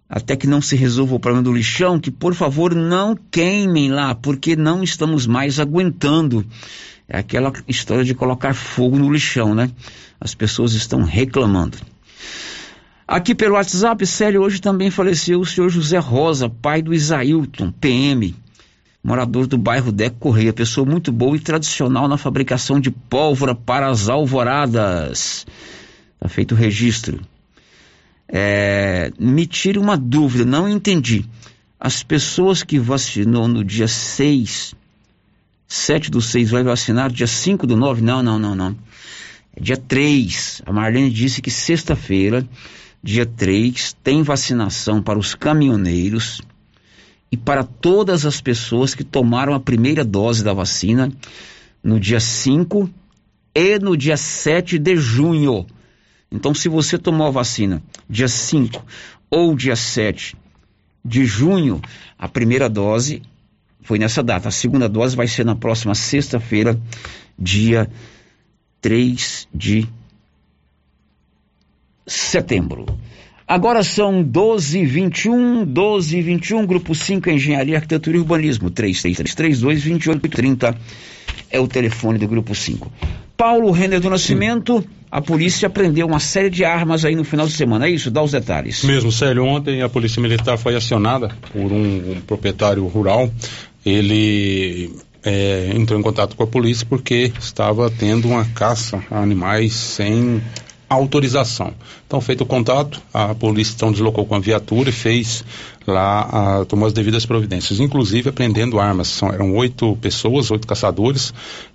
[0.09, 4.13] até que não se resolva o problema do lixão, que por favor não queimem lá,
[4.13, 6.45] porque não estamos mais aguentando.
[7.07, 9.69] É aquela história de colocar fogo no lixão, né?
[10.19, 11.77] As pessoas estão reclamando.
[13.07, 18.33] Aqui pelo WhatsApp, sério, hoje também faleceu o senhor José Rosa, pai do Isailton, PM,
[19.03, 23.87] morador do bairro Deco Correia, pessoa muito boa e tradicional na fabricação de pólvora para
[23.87, 25.45] as alvoradas.
[26.15, 27.19] Está feito o registro.
[28.27, 31.25] É, me tira uma dúvida, não entendi.
[31.79, 34.73] As pessoas que vacinou no dia 6,
[35.67, 38.01] 7 do 6, vai vacinar dia 5 do 9?
[38.01, 38.75] Não, não, não, não.
[39.55, 40.61] É dia 3.
[40.65, 42.47] A Marlene disse que sexta-feira
[43.05, 46.41] dia 3, tem vacinação para os caminhoneiros
[47.31, 51.11] e para todas as pessoas que tomaram a primeira dose da vacina
[51.83, 52.89] no dia 5
[53.53, 55.67] e no dia 7 de junho.
[56.31, 58.83] Então, se você tomou a vacina dia 5
[59.29, 60.35] ou dia 7
[61.03, 61.81] de junho,
[62.17, 63.21] a primeira dose
[63.81, 64.49] foi nessa data.
[64.49, 66.79] A segunda dose vai ser na próxima sexta-feira,
[67.37, 67.89] dia
[68.81, 69.87] 3 de
[72.07, 72.85] setembro.
[73.47, 79.83] Agora são 12 e 21, 12 e 21, Grupo 5, Engenharia, Arquitetura e Urbanismo, 3332
[79.83, 80.75] 2830
[81.51, 82.91] é o telefone do Grupo 5.
[83.37, 87.53] Paulo Renner do Nascimento, a polícia prendeu uma série de armas aí no final de
[87.53, 88.09] semana, é isso?
[88.09, 88.83] Dá os detalhes.
[88.83, 93.29] Mesmo, Célio, ontem a Polícia Militar foi acionada por um, um proprietário rural,
[93.85, 94.91] ele
[95.23, 100.41] é, entrou em contato com a polícia porque estava tendo uma caça a animais sem
[100.87, 101.73] autorização.
[102.05, 105.43] Então, feito o contato, a polícia então deslocou com a viatura e fez
[105.87, 109.07] lá, a, tomou as devidas providências, inclusive apreendendo armas.
[109.07, 111.33] São, eram oito pessoas, oito caçadores,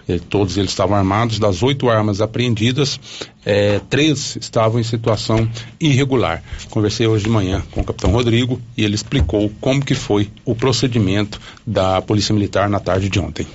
[0.09, 1.39] eh, todos eles estavam armados.
[1.39, 3.01] Das oito armas apreendidas,
[3.45, 5.49] eh, três estavam em situação
[5.81, 6.43] irregular.
[6.70, 10.55] Conversei hoje de manhã com o capitão Rodrigo e ele explicou como que foi o
[10.55, 13.47] procedimento da Polícia Militar na tarde de ontem.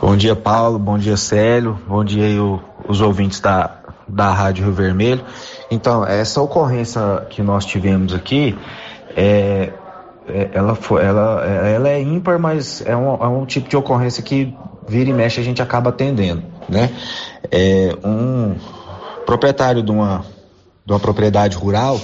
[0.00, 0.78] Bom dia, Paulo.
[0.78, 1.78] Bom dia, Célio.
[1.86, 2.38] Bom dia aí,
[2.88, 5.24] os ouvintes da da Rádio Rio Vermelho.
[5.70, 8.56] Então, essa ocorrência que nós tivemos aqui,
[9.16, 9.72] é,
[10.28, 14.54] é, ela, ela, ela é ímpar, mas é um, é um tipo de ocorrência que
[14.86, 16.90] vira e mexe a gente acaba atendendo, né?
[17.50, 18.54] É, um
[19.24, 20.24] proprietário de uma,
[20.84, 21.98] de uma propriedade rural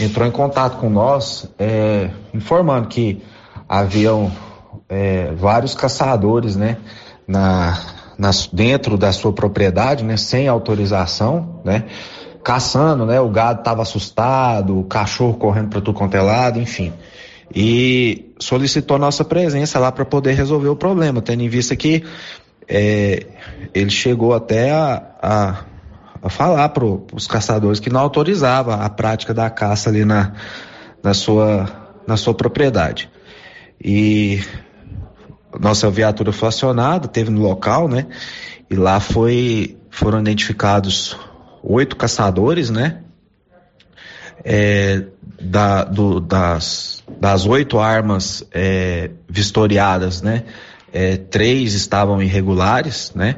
[0.00, 3.22] entrou em contato com nós, é, informando que
[3.68, 4.30] haviam
[4.88, 6.76] é, vários caçadores, né,
[7.26, 7.78] na,
[8.18, 11.84] nas, dentro da sua propriedade, né, sem autorização, né,
[12.46, 16.92] caçando, né, o gado estava assustado, o cachorro correndo para tudo quanto é lado, enfim.
[17.52, 22.04] E solicitou nossa presença lá para poder resolver o problema, tendo em vista que
[22.68, 23.26] é,
[23.74, 25.64] ele chegou até a, a,
[26.22, 30.34] a falar para os caçadores que não autorizava a prática da caça ali na,
[31.02, 31.68] na, sua,
[32.06, 33.10] na sua propriedade.
[33.82, 34.40] E
[35.58, 38.06] nossa viatura foi acionada, teve no local, né?
[38.70, 41.18] E lá foi, foram identificados
[41.66, 43.00] oito caçadores, né?
[44.44, 45.02] É,
[45.40, 50.44] da, do, das, das oito armas é, vistoriadas, né?
[50.92, 53.36] É, três estavam irregulares, né?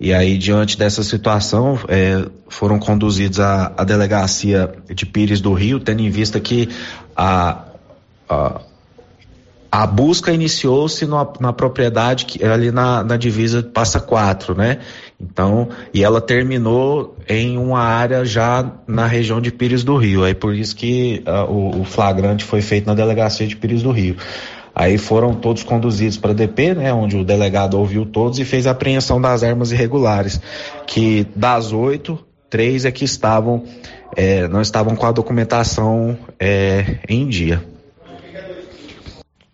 [0.00, 5.78] E aí, diante dessa situação, é, foram conduzidos à, à delegacia de Pires do Rio,
[5.78, 6.68] tendo em vista que
[7.14, 7.64] a,
[8.28, 8.60] a
[9.70, 14.78] a busca iniciou-se na propriedade que, ali na, na divisa Passa Quatro, né?
[15.20, 20.22] Então, e ela terminou em uma área já na região de Pires do Rio.
[20.22, 23.90] Aí por isso que uh, o, o, flagrante foi feito na delegacia de Pires do
[23.90, 24.16] Rio.
[24.72, 26.92] Aí foram todos conduzidos para DP, né?
[26.92, 30.40] Onde o delegado ouviu todos e fez a apreensão das armas irregulares,
[30.86, 33.64] que das oito, três é que estavam,
[34.16, 37.60] é, não estavam com a documentação é, em dia.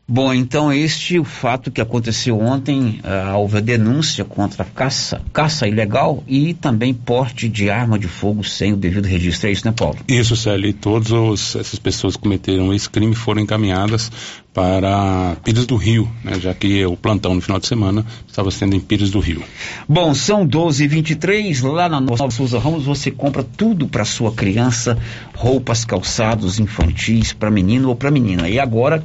[0.06, 5.66] Bom, então este o fato que aconteceu ontem, uh, houve a denúncia contra caça, caça
[5.66, 9.72] ilegal e também porte de arma de fogo sem o devido registro, é isso, né,
[9.74, 9.96] Paulo?
[10.06, 14.12] Isso, Célio, e todas essas pessoas que cometeram esse crime foram encaminhadas
[14.52, 18.76] para Pires do Rio, né, já que o plantão no final de semana estava sendo
[18.76, 19.42] em Pires do Rio.
[19.88, 24.98] Bom, são 12h23, lá na Nova Souza Ramos você compra tudo para sua criança,
[25.34, 28.50] roupas, calçados infantis para menino ou para menina.
[28.50, 29.02] E agora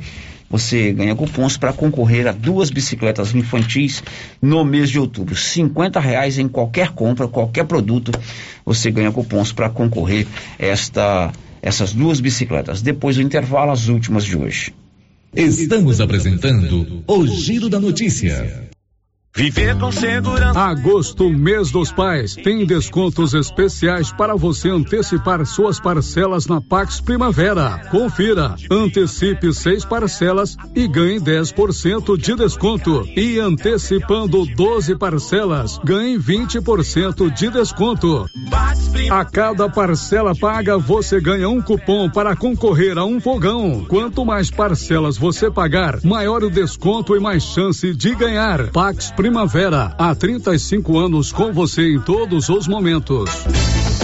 [0.50, 4.04] você ganha cupons para concorrer a duas bicicletas infantis
[4.42, 5.36] no mês de outubro.
[5.36, 8.12] 50 reais em qualquer compra, qualquer produto,
[8.66, 10.26] você ganha cupons para concorrer
[10.58, 11.32] esta
[11.62, 12.82] essas duas bicicletas.
[12.82, 14.74] Depois do intervalo, as últimas de hoje.
[15.36, 18.69] Estamos apresentando o Giro da Notícia.
[19.36, 20.60] Viver com segurança.
[20.60, 27.80] Agosto, mês dos pais, tem descontos especiais para você antecipar suas parcelas na Pax Primavera.
[27.92, 33.08] Confira, antecipe seis parcelas e ganhe 10% de desconto.
[33.16, 38.28] E antecipando 12 parcelas, ganhe 20% de desconto.
[39.10, 43.86] A cada parcela paga, você ganha um cupom para concorrer a um fogão.
[43.88, 48.70] Quanto mais parcelas você pagar, maior o desconto e mais chance de ganhar.
[48.72, 53.30] Pax Primavera, há 35 anos com você em todos os momentos.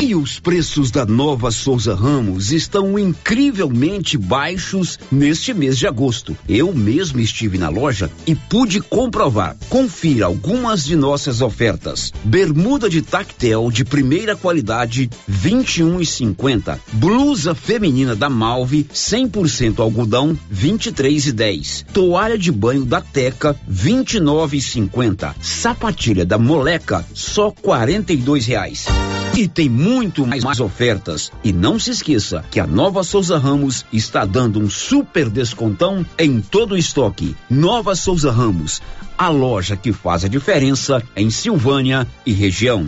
[0.01, 6.37] E os preços da nova Souza Ramos estão incrivelmente baixos neste mês de agosto.
[6.49, 9.55] Eu mesmo estive na loja e pude comprovar.
[9.69, 12.11] Confira algumas de nossas ofertas.
[12.25, 16.77] Bermuda de tactel de primeira qualidade, 21,50.
[16.91, 21.85] Blusa feminina da Malve, 100% algodão, 23,10.
[21.93, 23.55] Toalha de banho da Teca,
[25.05, 25.35] 29,50.
[25.41, 28.85] Sapatilha da Moleca, só 42 reais.
[29.35, 31.31] E tem muito mais, mais ofertas.
[31.43, 36.39] E não se esqueça que a Nova Souza Ramos está dando um super descontão em
[36.41, 37.35] todo o estoque.
[37.49, 38.81] Nova Souza Ramos,
[39.17, 42.87] a loja que faz a diferença em Silvânia e região.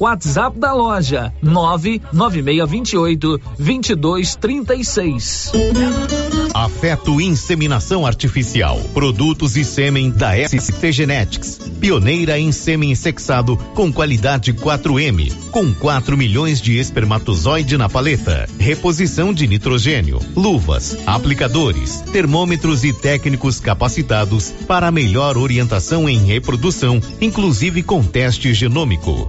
[0.00, 5.52] WhatsApp da loja 99628 2236.
[6.54, 8.78] Afeto Inseminação Artificial.
[8.94, 11.58] Produtos e sêmen da SCT Genetics.
[11.80, 15.32] Pioneira em sêmen sexado com qualidade 4M.
[15.50, 18.48] Com 4 milhões de espermatozoide na paleta.
[18.56, 20.20] Reposição de nitrogênio.
[20.36, 29.28] Luvas, aplicadores, termômetros e técnicos capacitados para melhor orientação em reprodução, inclusive com teste genômico.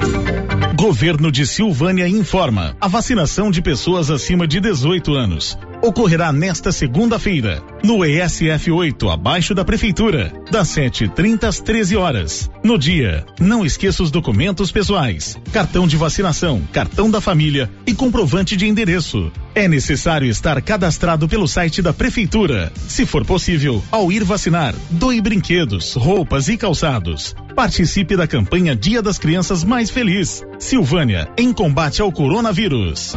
[0.81, 7.61] Governo de Silvânia informa: a vacinação de pessoas acima de 18 anos ocorrerá nesta segunda-feira,
[7.83, 12.49] no ESF 8, abaixo da Prefeitura, das 7h30 às 13 horas.
[12.63, 18.55] No dia, não esqueça os documentos pessoais, cartão de vacinação, cartão da família e comprovante
[18.55, 19.31] de endereço.
[19.55, 22.71] É necessário estar cadastrado pelo site da Prefeitura.
[22.87, 27.35] Se for possível, ao ir vacinar, doe brinquedos, roupas e calçados.
[27.55, 30.43] Participe da campanha Dia das Crianças Mais Feliz.
[30.57, 33.13] Silvânia, em combate ao coronavírus.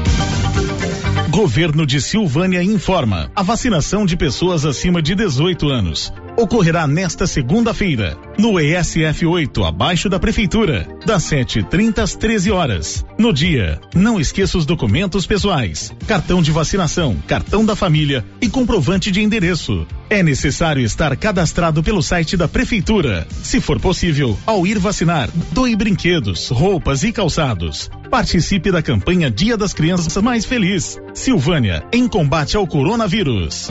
[1.34, 8.16] Governo de Silvânia informa: a vacinação de pessoas acima de 18 anos ocorrerá nesta segunda-feira,
[8.38, 13.04] no ESF 8, abaixo da Prefeitura, das 7h30 às 13 horas.
[13.18, 19.10] No dia, não esqueça os documentos pessoais, cartão de vacinação, cartão da família e comprovante
[19.10, 19.86] de endereço.
[20.10, 23.26] É necessário estar cadastrado pelo site da Prefeitura.
[23.42, 27.90] Se for possível, ao ir vacinar, doe brinquedos, roupas e calçados.
[28.10, 30.98] Participe da campanha Dia das Crianças Mais Feliz.
[31.12, 33.70] Silvânia, em combate ao coronavírus.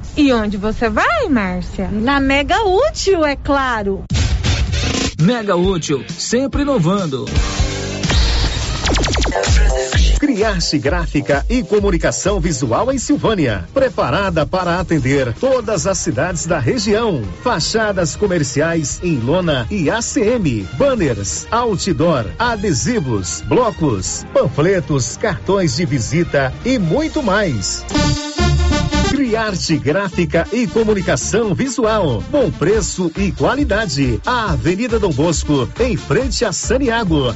[0.15, 1.89] E onde você vai, Márcia?
[1.91, 4.03] Na Mega Útil, é claro.
[5.21, 7.25] Mega Útil, sempre inovando.
[10.19, 13.67] Criarte Gráfica e Comunicação Visual em Silvânia.
[13.73, 17.23] Preparada para atender todas as cidades da região.
[17.43, 20.67] Fachadas comerciais em lona e ACM.
[20.77, 27.83] Banners, outdoor, adesivos, blocos, panfletos, cartões de visita e muito mais.
[29.31, 32.21] Criarte Gráfica e Comunicação Visual.
[32.29, 34.19] Bom preço e qualidade.
[34.25, 37.33] A Avenida Dom Bosco, em frente a Saniago.